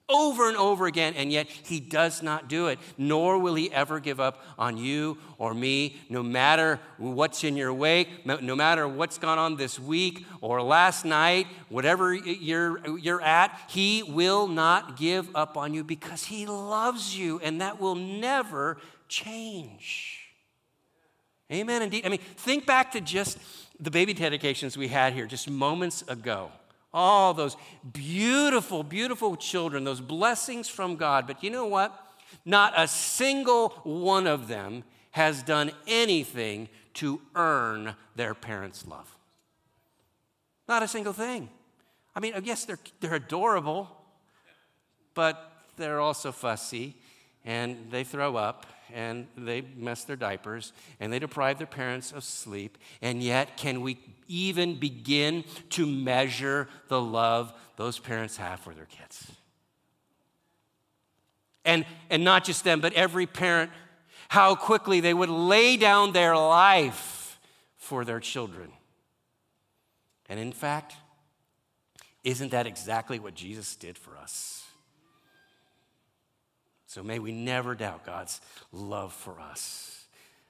over 0.09 0.47
and 0.47 0.57
over 0.57 0.87
again, 0.87 1.13
and 1.15 1.31
yet 1.31 1.47
He 1.47 1.79
does 1.79 2.23
not 2.23 2.49
do 2.49 2.67
it, 2.67 2.79
nor 2.97 3.37
will 3.37 3.53
He 3.53 3.71
ever 3.71 3.99
give 3.99 4.19
up 4.19 4.43
on 4.57 4.77
you 4.77 5.17
or 5.37 5.53
me, 5.53 5.97
no 6.09 6.23
matter 6.23 6.79
what's 6.97 7.43
in 7.43 7.55
your 7.55 7.71
wake, 7.71 8.25
no 8.25 8.55
matter 8.55 8.87
what's 8.87 9.19
gone 9.19 9.37
on 9.37 9.55
this 9.55 9.79
week 9.79 10.25
or 10.41 10.61
last 10.61 11.05
night, 11.05 11.45
whatever 11.69 12.13
you're, 12.13 12.97
you're 12.97 13.21
at, 13.21 13.57
He 13.69 14.01
will 14.01 14.47
not 14.47 14.97
give 14.97 15.33
up 15.35 15.55
on 15.55 15.73
you 15.73 15.83
because 15.83 16.25
He 16.25 16.47
loves 16.47 17.15
you, 17.15 17.39
and 17.43 17.61
that 17.61 17.79
will 17.79 17.95
never 17.95 18.77
change. 19.09 20.19
Amen. 21.51 21.81
Indeed. 21.81 22.05
I 22.05 22.09
mean, 22.09 22.19
think 22.19 22.65
back 22.65 22.91
to 22.91 23.01
just 23.01 23.37
the 23.79 23.91
baby 23.91 24.13
dedications 24.13 24.77
we 24.77 24.87
had 24.87 25.13
here 25.13 25.25
just 25.25 25.49
moments 25.49 26.03
ago. 26.07 26.51
All 26.93 27.33
those 27.33 27.57
beautiful, 27.91 28.83
beautiful 28.83 29.35
children, 29.35 29.83
those 29.83 30.01
blessings 30.01 30.69
from 30.69 30.95
God. 30.95 31.27
But 31.27 31.43
you 31.43 31.49
know 31.49 31.65
what? 31.65 32.07
Not 32.45 32.73
a 32.75 32.87
single 32.87 33.69
one 33.83 34.27
of 34.27 34.47
them 34.47 34.83
has 35.11 35.43
done 35.43 35.71
anything 35.87 36.69
to 36.95 37.19
earn 37.35 37.95
their 38.15 38.33
parents' 38.33 38.85
love. 38.87 39.15
Not 40.67 40.83
a 40.83 40.87
single 40.87 41.13
thing. 41.13 41.49
I 42.15 42.19
mean, 42.19 42.33
oh, 42.35 42.41
yes, 42.43 42.65
they're, 42.65 42.79
they're 42.99 43.15
adorable, 43.15 43.89
but 45.13 45.51
they're 45.77 45.99
also 45.99 46.31
fussy 46.31 46.95
and 47.45 47.89
they 47.89 48.03
throw 48.03 48.35
up 48.35 48.65
and 48.93 49.27
they 49.37 49.61
mess 49.61 50.03
their 50.03 50.15
diapers 50.15 50.73
and 50.99 51.11
they 51.11 51.19
deprive 51.19 51.57
their 51.57 51.67
parents 51.67 52.11
of 52.11 52.23
sleep. 52.23 52.77
And 53.01 53.21
yet, 53.21 53.57
can 53.57 53.81
we 53.81 53.99
even 54.27 54.79
begin 54.79 55.43
to 55.71 55.85
measure 55.85 56.67
the 56.87 57.01
love 57.01 57.53
those 57.75 57.99
parents 57.99 58.37
have 58.37 58.59
for 58.59 58.73
their 58.73 58.85
kids? 58.85 59.31
And, 61.65 61.85
and 62.09 62.23
not 62.23 62.43
just 62.45 62.63
them, 62.63 62.81
but 62.81 62.93
every 62.93 63.25
parent, 63.25 63.71
how 64.29 64.55
quickly 64.55 64.99
they 64.99 65.13
would 65.13 65.29
lay 65.29 65.77
down 65.77 66.13
their 66.13 66.35
life 66.35 67.39
for 67.77 68.05
their 68.05 68.19
children. 68.19 68.71
And 70.27 70.39
in 70.39 70.51
fact, 70.51 70.93
isn't 72.23 72.51
that 72.51 72.67
exactly 72.67 73.19
what 73.19 73.33
Jesus 73.33 73.75
did 73.75 73.97
for 73.97 74.15
us? 74.17 74.68
So 76.89 77.03
may 77.03 77.19
we 77.19 77.31
never 77.31 77.75
doubt 77.75 78.03
God's 78.03 78.41
love 78.71 79.13
for 79.13 79.39
us. 79.39 80.07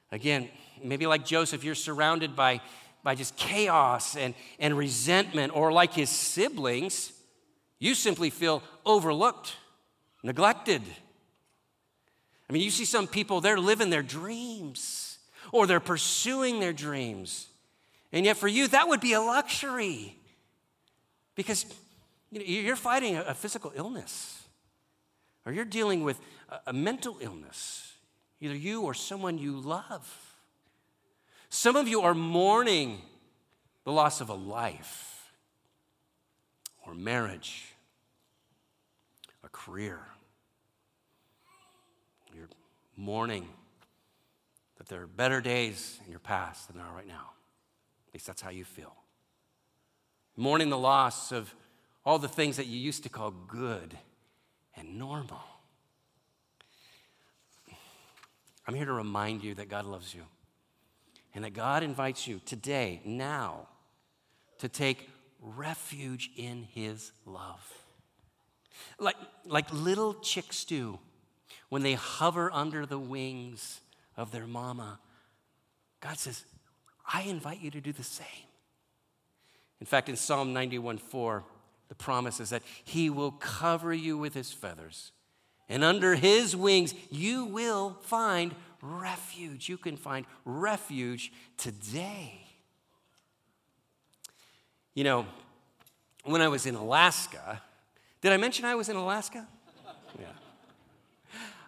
Again, 0.10 0.47
maybe 0.82 1.06
like 1.06 1.25
Joseph, 1.25 1.65
you're 1.65 1.75
surrounded 1.75 2.34
by, 2.34 2.62
by 3.04 3.13
just 3.13 3.36
chaos 3.36 4.15
and, 4.15 4.34
and 4.58 4.78
resentment, 4.78 5.54
or 5.54 5.73
like 5.73 5.93
his 5.93 6.10
siblings, 6.10 7.12
you 7.78 7.93
simply 7.93 8.30
feel 8.30 8.63
overlooked, 8.86 9.58
neglected. 10.23 10.82
I 12.49 12.54
mean, 12.54 12.62
you 12.62 12.71
see 12.71 12.86
some 12.86 13.06
people, 13.06 13.41
they're 13.41 13.60
living 13.60 13.89
their 13.89 14.02
dreams 14.02 15.17
or 15.52 15.67
they're 15.67 15.82
pursuing 15.82 16.62
their 16.62 16.71
dreams. 16.71 17.49
And 18.13 18.25
yet, 18.25 18.38
for 18.38 18.47
you, 18.47 18.69
that 18.69 18.88
would 18.88 19.02
be 19.02 19.12
a 19.12 19.19
luxury 19.19 20.15
because 21.36 21.65
you 22.32 22.39
know, 22.39 22.45
you're 22.45 22.78
fighting 22.78 23.17
a 23.17 23.34
physical 23.34 23.73
illness 23.75 24.38
or 25.49 25.51
you're 25.51 25.65
dealing 25.65 26.03
with 26.03 26.19
a, 26.67 26.71
mental 26.71 27.17
illness, 27.21 27.93
either 28.39 28.55
you 28.55 28.83
or 28.83 28.93
someone 28.93 29.39
you 29.39 29.59
love. 29.59 30.35
Some 31.49 31.75
of 31.75 31.88
you 31.88 32.01
are 32.01 32.13
mourning 32.13 33.01
the 33.83 33.91
loss 33.91 34.21
of 34.21 34.29
a 34.29 34.35
life 34.35 35.33
or 36.85 36.93
marriage, 36.93 37.73
a 39.43 39.49
career. 39.49 39.99
You're 42.35 42.49
mourning 42.95 43.49
that 44.77 44.88
there 44.88 45.01
are 45.01 45.07
better 45.07 45.41
days 45.41 45.99
in 46.05 46.12
your 46.12 46.19
past 46.19 46.67
than 46.67 46.77
there 46.77 46.85
are 46.85 46.95
right 46.95 47.07
now. 47.07 47.31
At 48.09 48.13
least 48.13 48.27
that's 48.27 48.43
how 48.43 48.51
you 48.51 48.65
feel. 48.65 48.95
Mourning 50.38 50.69
the 50.69 50.77
loss 50.77 51.31
of 51.31 51.55
all 52.05 52.19
the 52.19 52.27
things 52.27 52.57
that 52.57 52.67
you 52.67 52.77
used 52.77 53.01
to 53.01 53.09
call 53.09 53.31
good 53.31 53.97
and 54.80 54.98
normal. 54.98 55.42
I'm 58.68 58.76
here 58.76 58.86
to 58.86 58.94
remind 58.94 59.44
you 59.44 59.56
that 59.56 59.68
God 59.68 59.86
loves 59.86 60.13
you 60.13 60.22
and 61.34 61.44
that 61.44 61.54
God 61.54 61.84
invites 61.84 62.28
you 62.28 62.42
today, 62.46 63.02
now, 63.06 63.68
to 64.60 64.68
take 64.68 65.10
refuge 65.42 66.32
in 66.36 66.68
His 66.74 67.12
love. 67.26 67.74
Like, 68.98 69.15
like 69.46 69.72
little 69.72 70.13
chicks 70.15 70.63
do 70.63 71.00
when 71.70 71.84
they 71.84 71.94
hover 71.94 72.52
under 72.52 72.86
the 72.86 73.00
wings 73.00 73.82
of 74.18 74.32
their 74.32 74.48
mama. 74.48 75.00
God 76.02 76.18
says, 76.18 76.44
I 77.12 77.24
invite 77.24 77.62
you 77.62 77.72
to 77.72 77.82
do 77.82 77.92
the 77.92 78.04
same. 78.04 78.28
In 79.80 79.86
fact, 79.86 80.10
in 80.10 80.15
Psalm 80.15 80.54
91 80.54 80.98
4, 80.98 81.44
the 81.89 81.95
promise 81.95 82.39
is 82.39 82.52
that 82.52 82.63
He 82.84 83.10
will 83.10 83.32
cover 83.32 83.93
you 83.93 84.17
with 84.17 84.34
His 84.34 84.52
feathers, 84.52 85.12
and 85.67 85.84
under 85.84 86.15
His 86.15 86.56
wings 86.56 86.93
you 87.10 87.45
will 87.45 87.97
find 88.02 88.56
refuge. 88.82 89.67
You 89.67 89.78
can 89.78 89.97
find 89.97 90.25
refuge 90.45 91.34
today. 91.58 92.41
You 94.93 95.04
know, 95.04 95.25
when 96.23 96.41
I 96.41 96.47
was 96.47 96.65
in 96.65 96.75
Alaska, 96.75 97.62
did 98.21 98.32
I 98.32 98.38
mention 98.38 98.65
I 98.65 98.75
was 98.75 98.89
in 98.89 98.95
Alaska? 98.95 99.47
Yeah. 100.19 100.25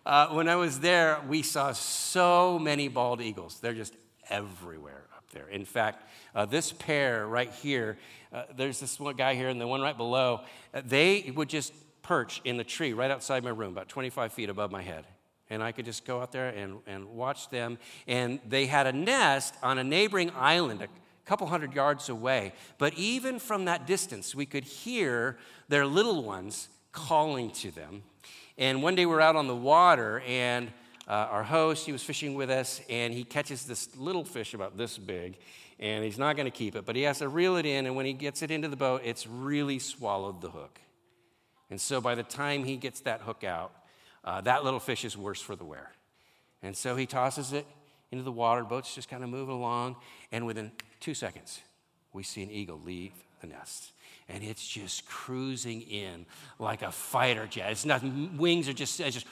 Uh, 0.05 0.27
when 0.29 0.49
I 0.49 0.55
was 0.55 0.79
there, 0.79 1.21
we 1.27 1.41
saw 1.41 1.71
so 1.73 2.57
many 2.57 2.87
bald 2.87 3.21
eagles. 3.21 3.59
They're 3.59 3.73
just 3.73 3.93
everywhere 4.29 5.03
there. 5.31 5.47
In 5.47 5.65
fact, 5.65 6.07
uh, 6.35 6.45
this 6.45 6.71
pair 6.71 7.27
right 7.27 7.51
here, 7.51 7.97
uh, 8.33 8.43
there's 8.55 8.79
this 8.79 8.99
one 8.99 9.15
guy 9.15 9.35
here 9.35 9.49
and 9.49 9.59
the 9.59 9.67
one 9.67 9.81
right 9.81 9.97
below, 9.97 10.41
uh, 10.73 10.81
they 10.85 11.31
would 11.35 11.49
just 11.49 11.73
perch 12.01 12.41
in 12.43 12.57
the 12.57 12.63
tree 12.63 12.93
right 12.93 13.11
outside 13.11 13.43
my 13.43 13.49
room, 13.49 13.71
about 13.71 13.89
25 13.89 14.33
feet 14.33 14.49
above 14.49 14.71
my 14.71 14.81
head. 14.81 15.05
And 15.49 15.61
I 15.61 15.71
could 15.71 15.85
just 15.85 16.05
go 16.05 16.21
out 16.21 16.31
there 16.31 16.49
and, 16.49 16.79
and 16.87 17.05
watch 17.07 17.49
them. 17.49 17.77
And 18.07 18.39
they 18.47 18.65
had 18.67 18.87
a 18.87 18.93
nest 18.93 19.55
on 19.61 19.77
a 19.77 19.83
neighboring 19.83 20.31
island, 20.35 20.81
a 20.81 20.87
couple 21.25 21.47
hundred 21.47 21.73
yards 21.73 22.07
away. 22.07 22.53
But 22.77 22.93
even 22.93 23.37
from 23.37 23.65
that 23.65 23.85
distance, 23.85 24.33
we 24.33 24.45
could 24.45 24.63
hear 24.63 25.37
their 25.67 25.85
little 25.85 26.23
ones 26.23 26.69
calling 26.91 27.51
to 27.51 27.71
them. 27.71 28.03
And 28.57 28.83
one 28.83 28.95
day 28.95 29.05
we 29.05 29.13
we're 29.13 29.21
out 29.21 29.35
on 29.35 29.47
the 29.47 29.55
water, 29.55 30.21
and 30.27 30.71
uh, 31.07 31.11
our 31.11 31.43
host, 31.43 31.85
he 31.85 31.91
was 31.91 32.03
fishing 32.03 32.35
with 32.35 32.49
us, 32.49 32.81
and 32.89 33.13
he 33.13 33.23
catches 33.23 33.65
this 33.65 33.95
little 33.97 34.23
fish 34.23 34.53
about 34.53 34.77
this 34.77 34.97
big 34.97 35.37
and 35.81 36.03
he's 36.03 36.19
not 36.19 36.35
going 36.35 36.45
to 36.45 36.55
keep 36.55 36.75
it, 36.75 36.85
but 36.85 36.95
he 36.95 37.01
has 37.01 37.19
to 37.19 37.27
reel 37.27 37.57
it 37.57 37.65
in, 37.65 37.87
and 37.87 37.95
when 37.95 38.05
he 38.05 38.13
gets 38.13 38.43
it 38.43 38.51
into 38.51 38.67
the 38.67 38.75
boat, 38.75 39.01
it's 39.03 39.25
really 39.25 39.79
swallowed 39.79 40.39
the 40.39 40.49
hook. 40.49 40.79
And 41.71 41.81
so 41.81 41.99
by 41.99 42.13
the 42.13 42.23
time 42.23 42.63
he 42.63 42.77
gets 42.77 43.01
that 43.01 43.21
hook 43.21 43.43
out, 43.43 43.71
uh, 44.23 44.41
that 44.41 44.63
little 44.63 44.79
fish 44.79 45.03
is 45.03 45.17
worse 45.17 45.41
for 45.41 45.55
the 45.55 45.65
wear. 45.65 45.91
And 46.61 46.77
so 46.77 46.95
he 46.95 47.07
tosses 47.07 47.51
it 47.51 47.65
into 48.11 48.23
the 48.23 48.31
water, 48.31 48.63
boat's 48.63 48.93
just 48.93 49.09
kind 49.09 49.23
of 49.23 49.29
moving 49.31 49.55
along, 49.55 49.95
and 50.31 50.45
within 50.45 50.71
two 50.99 51.15
seconds, 51.15 51.61
we 52.13 52.21
see 52.21 52.43
an 52.43 52.51
eagle 52.51 52.79
leave 52.85 53.13
the 53.39 53.47
nest. 53.47 53.93
And 54.29 54.43
it's 54.43 54.65
just 54.65 55.05
cruising 55.05 55.81
in 55.81 56.25
like 56.57 56.81
a 56.81 56.91
fighter 56.91 57.47
jet. 57.47 57.71
It's 57.71 57.85
not, 57.85 58.01
wings 58.37 58.69
are 58.69 58.73
just, 58.73 58.97
just 58.99 59.25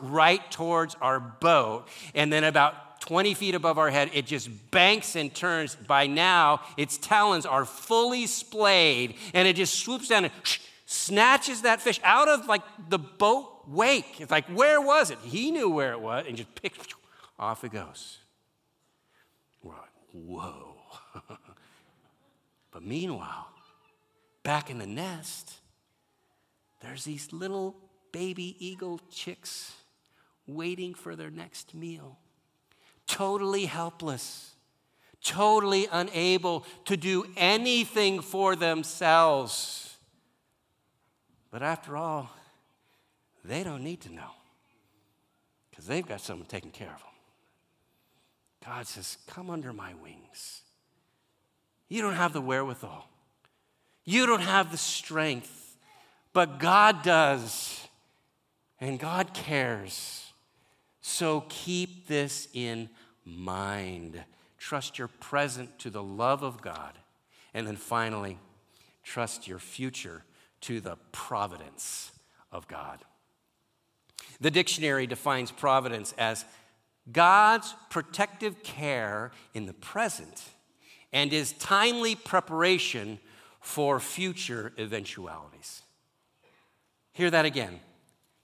right 0.00 0.50
towards 0.50 0.96
our 1.02 1.20
boat. 1.20 1.86
And 2.14 2.32
then 2.32 2.44
about 2.44 3.00
20 3.00 3.34
feet 3.34 3.54
above 3.54 3.78
our 3.78 3.90
head. 3.90 4.10
It 4.12 4.26
just 4.26 4.48
banks 4.70 5.16
and 5.16 5.34
turns. 5.34 5.74
By 5.74 6.06
now, 6.06 6.60
its 6.76 6.98
talons 6.98 7.46
are 7.46 7.64
fully 7.64 8.26
splayed, 8.26 9.16
and 9.34 9.48
it 9.48 9.56
just 9.56 9.74
swoops 9.74 10.08
down 10.08 10.24
and 10.24 10.32
snatches 10.86 11.62
that 11.62 11.80
fish 11.80 12.00
out 12.04 12.28
of 12.28 12.46
like 12.46 12.62
the 12.88 12.98
boat 12.98 13.64
wake. 13.66 14.20
It's 14.20 14.30
like, 14.30 14.46
where 14.46 14.80
was 14.80 15.10
it? 15.10 15.18
He 15.24 15.50
knew 15.50 15.70
where 15.70 15.92
it 15.92 16.00
was, 16.00 16.26
and 16.28 16.36
just 16.36 16.54
picks, 16.54 16.78
off 17.38 17.64
it 17.64 17.72
goes. 17.72 18.18
We're 19.62 19.72
like, 19.72 19.90
whoa. 20.12 20.76
but 22.72 22.82
meanwhile, 22.82 23.49
back 24.42 24.70
in 24.70 24.78
the 24.78 24.86
nest, 24.86 25.52
there's 26.80 27.04
these 27.04 27.32
little 27.32 27.76
baby 28.12 28.56
eagle 28.58 29.00
chicks 29.10 29.74
waiting 30.46 30.94
for 30.94 31.14
their 31.14 31.30
next 31.30 31.74
meal 31.74 32.18
totally 33.10 33.66
helpless, 33.66 34.54
totally 35.22 35.88
unable 35.90 36.64
to 36.84 36.96
do 36.96 37.26
anything 37.36 38.22
for 38.22 38.54
themselves. 38.54 39.96
But 41.50 41.62
after 41.62 41.96
all, 41.96 42.30
they 43.44 43.64
don't 43.64 43.82
need 43.82 44.00
to 44.02 44.12
know 44.12 44.30
because 45.70 45.86
they've 45.86 46.06
got 46.06 46.20
someone 46.20 46.46
taking 46.46 46.70
care 46.70 46.92
of 46.94 47.00
them. 47.00 47.08
God 48.64 48.86
says, 48.86 49.18
Come 49.26 49.50
under 49.50 49.72
my 49.72 49.94
wings. 49.94 50.62
You 51.88 52.02
don't 52.02 52.14
have 52.14 52.32
the 52.32 52.40
wherewithal, 52.40 53.09
you 54.04 54.26
don't 54.26 54.42
have 54.42 54.70
the 54.70 54.78
strength, 54.78 55.76
but 56.32 56.58
God 56.58 57.02
does, 57.02 57.86
and 58.80 58.98
God 58.98 59.34
cares. 59.34 60.32
So 61.00 61.44
keep 61.48 62.06
this 62.06 62.48
in 62.52 62.88
mind. 63.24 64.22
Trust 64.58 64.98
your 64.98 65.08
present 65.08 65.78
to 65.80 65.90
the 65.90 66.02
love 66.02 66.42
of 66.42 66.62
God. 66.62 66.98
And 67.52 67.66
then 67.66 67.76
finally, 67.76 68.38
trust 69.02 69.48
your 69.48 69.58
future 69.58 70.24
to 70.62 70.80
the 70.80 70.96
providence 71.12 72.12
of 72.52 72.68
God. 72.68 73.00
The 74.40 74.50
dictionary 74.50 75.06
defines 75.06 75.50
providence 75.50 76.14
as 76.16 76.44
God's 77.10 77.74
protective 77.90 78.62
care 78.62 79.32
in 79.54 79.66
the 79.66 79.72
present 79.72 80.42
and 81.12 81.32
his 81.32 81.52
timely 81.52 82.14
preparation 82.14 83.18
for 83.60 84.00
future 84.00 84.72
eventualities. 84.78 85.82
Hear 87.12 87.30
that 87.30 87.44
again. 87.44 87.80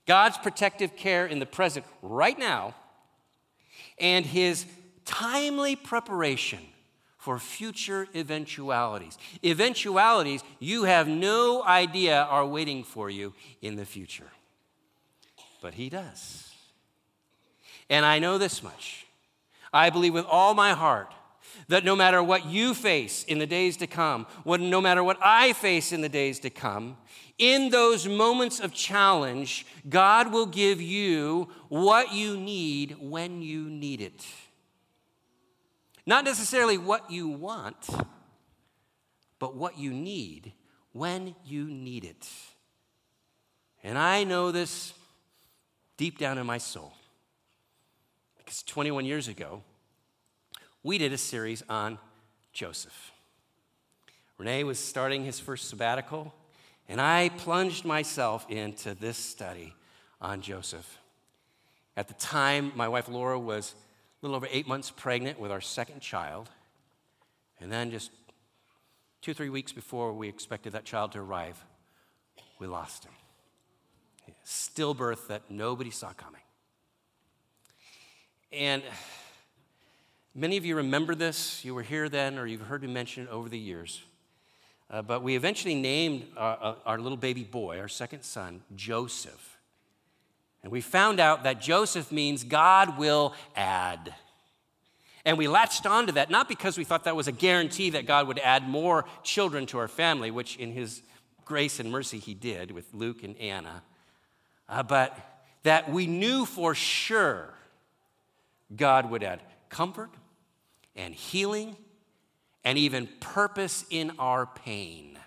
God's 0.07 0.39
protective 0.39 0.97
care 0.97 1.27
in 1.27 1.39
the 1.39 1.47
present 1.47 1.85
right 2.03 2.39
now 2.39 2.75
and 3.99 4.25
his 4.25 4.67
timely 5.05 5.77
preparation 5.77 6.61
for 7.19 7.39
future 7.39 8.07
eventualities. 8.15 9.19
Eventualities 9.43 10.45
you 10.61 10.85
have 10.85 11.09
no 11.09 11.65
idea 11.65 12.23
are 12.23 12.47
waiting 12.47 12.85
for 12.85 13.11
you 13.11 13.35
in 13.61 13.77
the 13.77 13.85
future. 13.85 14.31
but 15.61 15.75
He 15.75 15.89
does. 15.89 16.53
And 17.91 18.05
I 18.05 18.19
know 18.19 18.39
this 18.39 18.63
much 18.63 19.07
I 19.73 19.91
believe 19.91 20.15
with 20.15 20.27
all 20.27 20.55
my 20.55 20.73
heart 20.73 21.13
that 21.69 21.85
no 21.85 21.97
matter 21.97 22.23
what 22.23 22.47
you 22.47 22.75
face 22.75 23.25
in 23.25 23.39
the 23.39 23.47
days 23.47 23.77
to 23.79 23.87
come, 23.87 24.27
what, 24.45 24.61
no 24.61 24.81
matter 24.81 25.03
what 25.03 25.19
I 25.21 25.53
face 25.53 25.93
in 25.93 26.01
the 26.01 26.09
days 26.09 26.39
to 26.41 26.51
come, 26.51 26.97
in 27.39 27.71
those 27.71 28.09
moments 28.09 28.61
of 28.61 28.73
challenge, 28.73 29.67
God 29.89 30.33
will 30.33 30.47
give 30.47 30.81
you 30.81 31.49
what 31.69 32.13
you 32.13 32.37
need 32.37 32.97
when 32.99 33.43
you 33.43 33.69
need 33.69 34.01
it. 34.01 34.25
Not 36.07 36.25
necessarily 36.25 36.79
what 36.79 37.11
you 37.11 37.29
want, 37.29 37.89
but 39.39 39.57
what 39.57 39.79
you 39.79 39.93
need 39.93 40.53
when 40.93 41.35
you 41.45 41.65
need 41.65 42.05
it. 42.05 42.29
And 43.83 43.99
I 43.99 44.25
know 44.25 44.51
this 44.51 44.95
deep 45.97 46.19
down 46.19 46.39
in 46.39 46.47
my 46.47 46.59
soul. 46.59 46.95
Because 48.39 48.63
21 48.63 49.05
years 49.05 49.29
ago, 49.29 49.63
we 50.87 50.99
did 50.99 51.13
a 51.13 51.19
series 51.19 51.65
on 51.69 51.99
Joseph. 52.53 53.11
Renee 54.39 54.63
was 54.63 54.79
starting 54.79 55.25
his 55.25 55.41
first 55.41 55.69
sabbatical, 55.69 56.33
and 56.89 57.01
I 57.01 57.31
plunged 57.39 57.85
myself 57.85 58.49
into 58.49 58.95
this 58.95 59.17
study 59.17 59.75
on 60.21 60.43
Joseph. 60.43 61.01
At 61.97 62.07
the 62.07 62.15
time, 62.15 62.71
my 62.77 62.87
wife 62.87 63.09
Laura 63.09 63.37
was 63.37 63.75
a 63.75 64.27
little 64.27 64.37
over 64.37 64.47
eight 64.49 64.69
months 64.69 64.93
pregnant 64.93 65.41
with 65.41 65.51
our 65.51 65.61
second 65.61 66.03
child. 66.03 66.51
And 67.61 67.73
then, 67.73 67.91
just 67.91 68.13
two, 69.23 69.35
three 69.35 69.51
weeks 69.51 69.73
before 69.73 70.13
we 70.13 70.29
expected 70.29 70.73
that 70.75 70.85
child 70.85 71.11
to 71.13 71.19
arrive, 71.19 71.65
we 72.61 72.69
lost 72.69 73.07
him. 73.07 73.13
Stillbirth 74.45 75.27
that 75.27 75.51
nobody 75.51 75.91
saw 75.91 76.13
coming. 76.13 76.43
And 78.53 78.85
many 80.37 80.57
of 80.57 80.65
you 80.65 80.77
remember 80.77 81.15
this. 81.15 81.65
You 81.65 81.75
were 81.75 81.83
here 81.83 82.09
then, 82.09 82.39
or 82.39 82.47
you've 82.47 82.61
heard 82.61 82.83
me 82.83 82.89
mention 82.89 83.25
it 83.25 83.31
over 83.31 83.49
the 83.49 83.59
years. 83.59 84.03
Uh, 84.89 85.03
but 85.03 85.23
we 85.23 85.35
eventually 85.35 85.75
named 85.75 86.27
our, 86.37 86.59
uh, 86.61 86.75
our 86.85 86.99
little 86.99 87.17
baby 87.17 87.43
boy, 87.43 87.81
our 87.81 87.89
second 87.89 88.23
son, 88.23 88.61
Joseph. 88.77 89.59
And 90.63 90.71
we 90.71 90.81
found 90.81 91.19
out 91.19 91.45
that 91.45 91.61
Joseph 91.61 92.13
means 92.13 92.45
God 92.45 92.99
will 92.99 93.35
add. 93.57 94.15
And 95.25 95.39
we 95.39 95.49
latched 95.49 95.87
onto 95.87 96.13
that, 96.13 96.31
not 96.31 96.49
because 96.49 96.79
we 96.79 96.85
thought 96.85 97.05
that 97.05 97.17
was 97.17 97.27
a 97.27 97.33
guarantee 97.33 97.91
that 97.91 98.07
God 98.07 98.29
would 98.29 98.39
add 98.39 98.69
more 98.69 99.07
children 99.25 99.67
to 99.67 99.79
our 99.79 99.89
family, 99.89 100.31
which 100.31 100.57
in 100.57 100.73
his 100.73 101.03
grace 101.45 101.81
and 101.81 101.91
mercy 101.91 102.19
he 102.19 102.35
did 102.35 102.71
with 102.71 102.93
Luke 102.93 103.25
and 103.25 103.37
Anna, 103.39 103.83
uh, 104.69 104.83
but 104.83 105.19
that 105.63 105.91
we 105.91 106.07
knew 106.07 106.45
for 106.45 106.75
sure 106.75 107.55
God 108.75 109.11
would 109.11 109.25
add 109.25 109.41
comfort 109.69 110.11
and 110.97 111.15
healing 111.15 111.77
and 112.65 112.79
even 112.79 113.09
purpose 113.21 113.85
in 113.91 114.13
our 114.19 114.47
pain, 114.47 115.19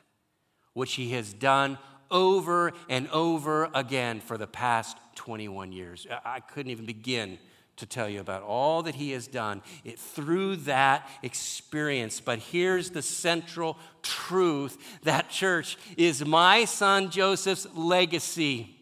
which 0.74 0.96
He 0.96 1.12
has 1.12 1.34
done 1.34 1.78
over 2.12 2.74
and 2.90 3.08
over 3.10 3.70
again 3.74 4.20
for 4.20 4.38
the 4.38 4.48
past 4.48 4.98
21 5.16 5.72
years. 5.72 6.08
I 6.26 6.40
couldn't 6.40 6.72
even 6.72 6.86
begin 6.86 7.38
to 7.78 7.86
tell 7.86 8.10
you 8.10 8.20
about 8.20 8.44
all 8.44 8.84
that 8.84 8.96
He 8.96 9.12
has 9.12 9.28
done 9.28 9.62
it, 9.84 10.00
through 10.00 10.58
that 10.58 11.10
experience. 11.24 12.20
But 12.20 12.40
here's 12.40 12.90
the 12.90 13.02
central 13.02 13.78
truth 14.02 14.78
that 15.04 15.30
church 15.30 15.78
is 15.98 16.26
my 16.26 16.66
son 16.66 17.10
Joseph's 17.10 17.68
legacy. 17.74 18.76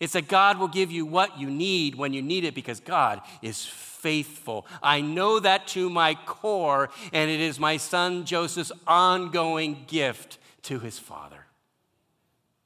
It's 0.00 0.14
that 0.14 0.28
God 0.28 0.58
will 0.58 0.68
give 0.68 0.90
you 0.90 1.06
what 1.06 1.38
you 1.38 1.48
need 1.48 1.94
when 1.94 2.12
you 2.12 2.22
need 2.22 2.44
it 2.44 2.54
because 2.54 2.80
God 2.80 3.20
is 3.42 3.64
faithful. 3.64 4.66
I 4.82 5.00
know 5.00 5.40
that 5.40 5.66
to 5.68 5.88
my 5.88 6.14
core, 6.26 6.90
and 7.12 7.30
it 7.30 7.40
is 7.40 7.60
my 7.60 7.76
son 7.76 8.24
Joseph's 8.24 8.72
ongoing 8.86 9.84
gift 9.86 10.38
to 10.62 10.80
his 10.80 10.98
father. 10.98 11.46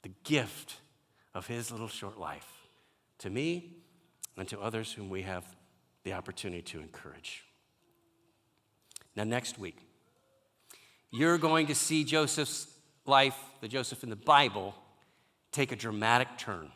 The 0.01 0.11
gift 0.23 0.77
of 1.33 1.47
his 1.47 1.71
little 1.71 1.87
short 1.87 2.19
life 2.19 2.47
to 3.19 3.29
me 3.29 3.75
and 4.35 4.47
to 4.47 4.59
others 4.59 4.91
whom 4.91 5.09
we 5.09 5.21
have 5.21 5.45
the 6.03 6.13
opportunity 6.13 6.61
to 6.63 6.79
encourage. 6.79 7.43
Now, 9.15 9.23
next 9.23 9.59
week, 9.59 9.77
you're 11.11 11.37
going 11.37 11.67
to 11.67 11.75
see 11.75 12.03
Joseph's 12.03 12.67
life, 13.05 13.37
the 13.61 13.67
Joseph 13.67 14.03
in 14.03 14.09
the 14.09 14.15
Bible, 14.15 14.73
take 15.51 15.71
a 15.71 15.75
dramatic 15.75 16.37
turn 16.37 16.71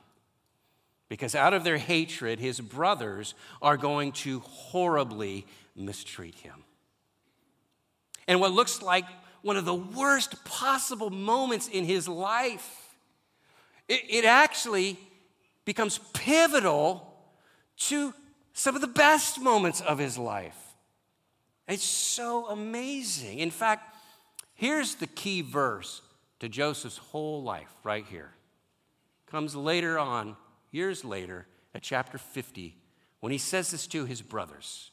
because 1.14 1.36
out 1.36 1.54
of 1.54 1.64
their 1.64 1.78
hatred, 1.78 2.40
his 2.40 2.60
brothers 2.60 3.36
are 3.62 3.78
going 3.78 4.12
to 4.12 4.40
horribly 4.40 5.46
mistreat 5.76 6.34
him. 6.34 6.64
And 8.28 8.42
what 8.42 8.52
looks 8.52 8.82
like 8.82 9.06
one 9.44 9.56
of 9.56 9.64
the 9.64 9.76
worst 9.76 10.44
possible 10.44 11.12
moments 11.12 11.68
in 11.68 11.86
his 11.86 12.08
life, 12.08 12.96
it, 13.88 14.02
it 14.10 14.26
actually 14.26 14.98
becomes 15.66 16.00
pivotal 16.14 17.14
to 17.78 18.16
some 18.54 18.74
of 18.74 18.82
the 18.82 18.88
best 18.88 19.40
moments 19.40 19.82
of 19.82 20.00
his 20.00 20.18
life. 20.18 20.58
It's 21.68 21.84
so 21.84 22.48
amazing. 22.48 23.38
In 23.38 23.52
fact, 23.52 23.96
here's 24.56 24.96
the 24.96 25.06
key 25.06 25.42
verse 25.42 26.02
to 26.40 26.50
Joseph's 26.50 26.98
whole 26.98 27.44
life 27.44 27.72
right 27.84 28.06
here. 28.10 28.32
Comes 29.28 29.56
later 29.56 30.00
on 30.00 30.38
years 30.74 31.06
later 31.06 31.48
at 31.74 31.82
chapter 31.82 32.18
50 32.18 32.76
when 33.20 33.32
he 33.32 33.38
says 33.38 33.72
this 33.72 33.88
to 33.88 34.06
his 34.06 34.22
brothers. 34.22 34.92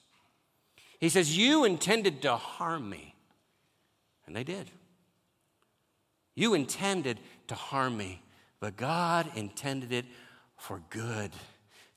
He 1.01 1.09
says, 1.09 1.37
You 1.37 1.65
intended 1.65 2.23
to 2.23 2.37
harm 2.37 2.89
me. 2.89 3.15
And 4.27 4.37
they 4.37 4.45
did. 4.45 4.71
You 6.35 6.55
intended 6.55 7.19
to 7.49 7.55
harm 7.55 7.97
me, 7.97 8.23
but 8.61 8.77
God 8.77 9.27
intended 9.35 9.93
it 9.93 10.05
for 10.57 10.83
good 10.91 11.33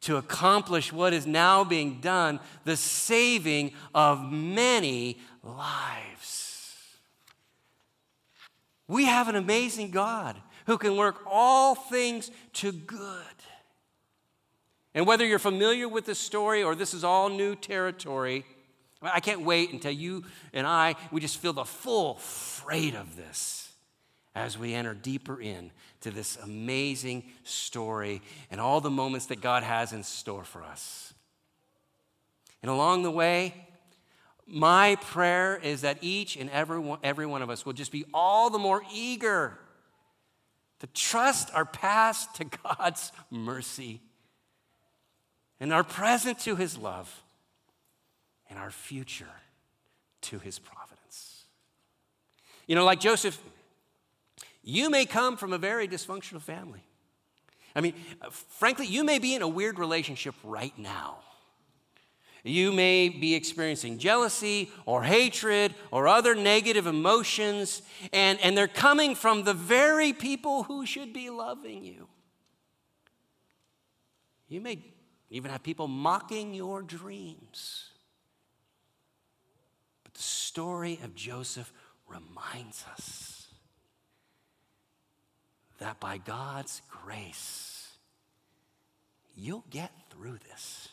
to 0.01 0.17
accomplish 0.17 0.91
what 0.91 1.13
is 1.13 1.25
now 1.25 1.63
being 1.63 1.99
done 2.01 2.39
the 2.65 2.75
saving 2.75 3.73
of 3.93 4.21
many 4.31 5.19
lives. 5.43 6.59
We 8.87 9.05
have 9.05 9.29
an 9.29 9.35
amazing 9.35 9.91
God 9.91 10.35
who 10.65 10.77
can 10.77 10.97
work 10.97 11.21
all 11.25 11.75
things 11.75 12.31
to 12.53 12.71
good 12.71 13.23
and 14.93 15.07
whether 15.07 15.25
you're 15.25 15.39
familiar 15.39 15.87
with 15.87 16.05
this 16.05 16.19
story 16.19 16.63
or 16.63 16.75
this 16.75 16.93
is 16.93 17.03
all 17.03 17.29
new 17.29 17.55
territory, 17.55 18.45
I 19.01 19.19
can't 19.19 19.41
wait 19.41 19.73
until 19.73 19.91
you 19.91 20.23
and 20.53 20.67
I, 20.67 20.95
we 21.11 21.19
just 21.19 21.37
feel 21.37 21.53
the 21.53 21.65
full 21.65 22.15
freight 22.15 22.95
of 22.95 23.15
this 23.15 23.71
as 24.35 24.57
we 24.57 24.73
enter 24.73 24.93
deeper 24.93 25.41
in 25.41 25.71
to 26.01 26.11
this 26.11 26.37
amazing 26.37 27.23
story 27.43 28.21
and 28.51 28.61
all 28.61 28.81
the 28.81 28.89
moments 28.89 29.27
that 29.27 29.41
God 29.41 29.63
has 29.63 29.93
in 29.93 30.03
store 30.03 30.43
for 30.43 30.63
us. 30.63 31.13
And 32.61 32.69
along 32.69 33.03
the 33.03 33.11
way, 33.11 33.53
my 34.45 34.95
prayer 35.01 35.59
is 35.61 35.81
that 35.81 35.97
each 36.01 36.35
and 36.35 36.49
every 36.49 36.79
one, 36.79 36.99
every 37.03 37.25
one 37.25 37.41
of 37.41 37.49
us 37.49 37.65
will 37.65 37.73
just 37.73 37.91
be 37.91 38.05
all 38.13 38.49
the 38.49 38.59
more 38.59 38.83
eager 38.93 39.57
to 40.79 40.87
trust 40.87 41.49
our 41.53 41.65
past 41.65 42.35
to 42.35 42.45
God's 42.45 43.11
mercy 43.29 44.01
and 45.63 45.71
our 45.71 45.85
present 45.85 46.39
to 46.39 46.57
his 46.57 46.77
love, 46.77 47.23
and 48.49 48.59
our 48.59 48.69
future 48.69 49.33
to 50.19 50.37
his 50.37 50.59
providence. 50.59 51.45
You 52.67 52.75
know, 52.75 52.83
like 52.83 52.99
Joseph, 52.99 53.41
you 54.61 54.89
may 54.89 55.05
come 55.05 55.37
from 55.37 55.53
a 55.53 55.57
very 55.57 55.87
dysfunctional 55.87 56.41
family. 56.41 56.83
I 57.77 57.79
mean, 57.79 57.93
uh, 58.21 58.29
frankly, 58.29 58.87
you 58.87 59.05
may 59.05 59.19
be 59.19 59.35
in 59.35 59.41
a 59.41 59.47
weird 59.47 59.79
relationship 59.79 60.35
right 60.43 60.77
now. 60.77 61.19
You 62.43 62.73
may 62.73 63.07
be 63.07 63.33
experiencing 63.33 63.99
jealousy 63.99 64.69
or 64.85 65.03
hatred 65.03 65.75
or 65.91 66.09
other 66.09 66.35
negative 66.35 66.87
emotions, 66.87 67.83
and, 68.11 68.37
and 68.41 68.57
they're 68.57 68.67
coming 68.67 69.15
from 69.15 69.45
the 69.45 69.53
very 69.53 70.11
people 70.11 70.63
who 70.63 70.85
should 70.85 71.13
be 71.13 71.29
loving 71.29 71.85
you. 71.85 72.09
You 74.49 74.59
may 74.59 74.92
even 75.33 75.49
have 75.49 75.63
people 75.63 75.87
mocking 75.87 76.53
your 76.53 76.83
dreams. 76.83 77.89
But 80.03 80.13
the 80.13 80.21
story 80.21 80.99
of 81.03 81.15
Joseph 81.15 81.73
reminds 82.07 82.85
us 82.91 83.47
that 85.79 85.99
by 85.99 86.19
God's 86.19 86.83
grace, 86.87 87.89
you'll 89.35 89.65
get 89.71 89.91
through 90.11 90.37
this. 90.49 90.89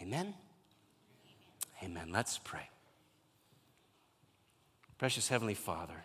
Amen? 0.00 0.32
Amen. 1.82 2.10
Let's 2.12 2.38
pray. 2.38 2.68
Precious 4.96 5.26
Heavenly 5.26 5.54
Father, 5.54 6.04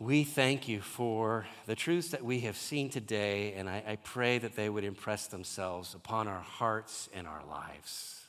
We 0.00 0.22
thank 0.22 0.68
you 0.68 0.80
for 0.80 1.44
the 1.66 1.74
truths 1.74 2.10
that 2.10 2.24
we 2.24 2.40
have 2.40 2.56
seen 2.56 2.88
today, 2.88 3.54
and 3.54 3.68
I, 3.68 3.82
I, 3.84 3.96
pray 3.96 4.38
that 4.38 4.54
they 4.54 4.68
would 4.68 4.84
impress 4.84 5.26
themselves 5.26 5.92
upon 5.92 6.28
our 6.28 6.40
hearts 6.40 7.08
and 7.12 7.26
our 7.26 7.42
lives. 7.50 8.22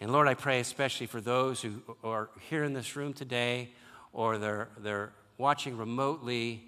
And 0.00 0.10
Lord, 0.10 0.28
I 0.28 0.34
pray 0.34 0.60
especially 0.60 1.06
for 1.06 1.20
those 1.20 1.60
who 1.60 1.82
are 2.02 2.30
here 2.48 2.64
in 2.64 2.72
this 2.72 2.96
room 2.96 3.12
today 3.12 3.72
or 4.14 4.38
they're, 4.38 4.68
they're 4.78 5.12
watching 5.36 5.76
remotely, 5.76 6.64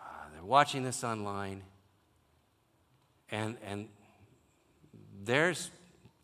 uh, 0.00 0.04
they're 0.34 0.44
watching 0.44 0.82
this 0.82 1.04
online, 1.04 1.62
and, 3.30 3.56
and 3.64 3.88
there's 5.22 5.70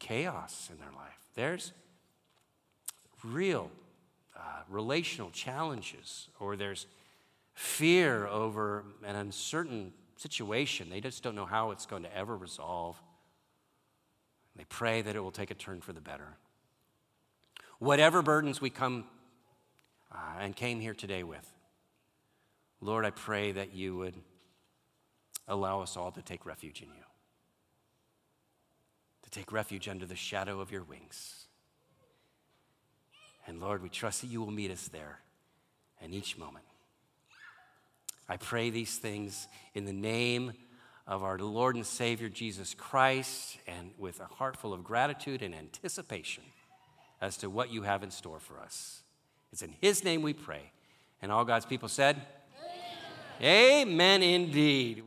chaos 0.01 0.71
in 0.73 0.81
their 0.81 0.91
life. 0.91 1.21
There's 1.37 1.73
real 3.23 3.71
uh, 4.39 4.43
relational 4.69 5.31
challenges, 5.31 6.29
or 6.39 6.57
there's 6.57 6.87
fear 7.55 8.27
over 8.29 8.85
an 9.05 9.17
uncertain 9.17 9.93
situation. 10.17 10.89
They 10.91 11.01
just 11.01 11.23
don't 11.23 11.35
know 11.35 11.47
how 11.47 11.73
it's 11.73 11.87
going 11.87 12.05
to 12.05 12.17
ever 12.17 12.37
resolve. 12.37 13.01
They 14.57 14.65
pray 14.69 15.03
that 15.03 15.17
it 15.17 15.21
will 15.21 15.33
take 15.33 15.51
a 15.51 15.55
turn 15.55 15.81
for 15.81 15.93
the 15.93 16.01
better. 16.01 16.37
Whatever 17.79 18.23
burdens 18.23 18.61
we 18.61 18.71
come 18.71 19.05
uh, 20.13 20.41
and 20.41 20.55
came 20.55 20.81
here 20.81 20.95
today 20.95 21.23
with, 21.23 21.53
Lord, 22.81 23.05
I 23.05 23.11
pray 23.11 23.53
that 23.53 23.75
you 23.75 23.97
would 23.97 24.15
allow 25.49 25.81
us 25.81 25.97
all 25.97 26.13
to 26.13 26.23
take 26.23 26.47
refuge 26.47 26.83
in 26.83 26.89
you, 26.89 27.05
to 29.23 29.31
take 29.31 29.51
refuge 29.51 29.89
under 29.89 30.07
the 30.07 30.17
shadow 30.17 30.61
of 30.61 30.71
your 30.71 30.85
wings. 30.85 31.48
And 33.49 33.63
Lord, 33.63 33.83
we 33.83 33.89
trust 33.89 34.21
that 34.21 34.27
you 34.27 34.41
will 34.41 34.51
meet 34.51 34.71
us 34.71 34.89
there 34.89 35.21
in 36.03 36.13
each 36.13 36.37
moment. 36.37 36.67
I 38.29 38.37
pray 38.37 38.69
these 38.69 38.99
things 38.99 39.49
in 39.75 39.87
the 39.87 39.93
name 39.93 40.53
of 41.07 41.23
our 41.23 41.39
Lord 41.39 41.75
and 41.75 41.87
Savior 41.87 42.29
Jesus 42.29 42.75
Christ 42.75 43.57
and 43.67 43.93
with 43.97 44.21
a 44.21 44.27
heart 44.27 44.59
full 44.59 44.75
of 44.75 44.85
gratitude 44.85 45.41
and 45.41 45.55
anticipation 45.55 46.45
as 47.23 47.39
to 47.39 47.49
what 47.49 47.73
you 47.73 47.83
have 47.83 48.03
in 48.03 48.11
store 48.11 48.39
for 48.39 48.61
us. 48.61 49.01
It's 49.51 49.63
in 49.63 49.75
His 49.81 50.05
name 50.05 50.21
we 50.21 50.35
pray. 50.35 50.71
And 51.23 51.33
all 51.33 51.47
God's 51.47 51.65
people 51.65 51.89
said, 51.89 52.21
Amen, 53.41 53.89
Amen 53.89 54.23
indeed. 54.23 55.05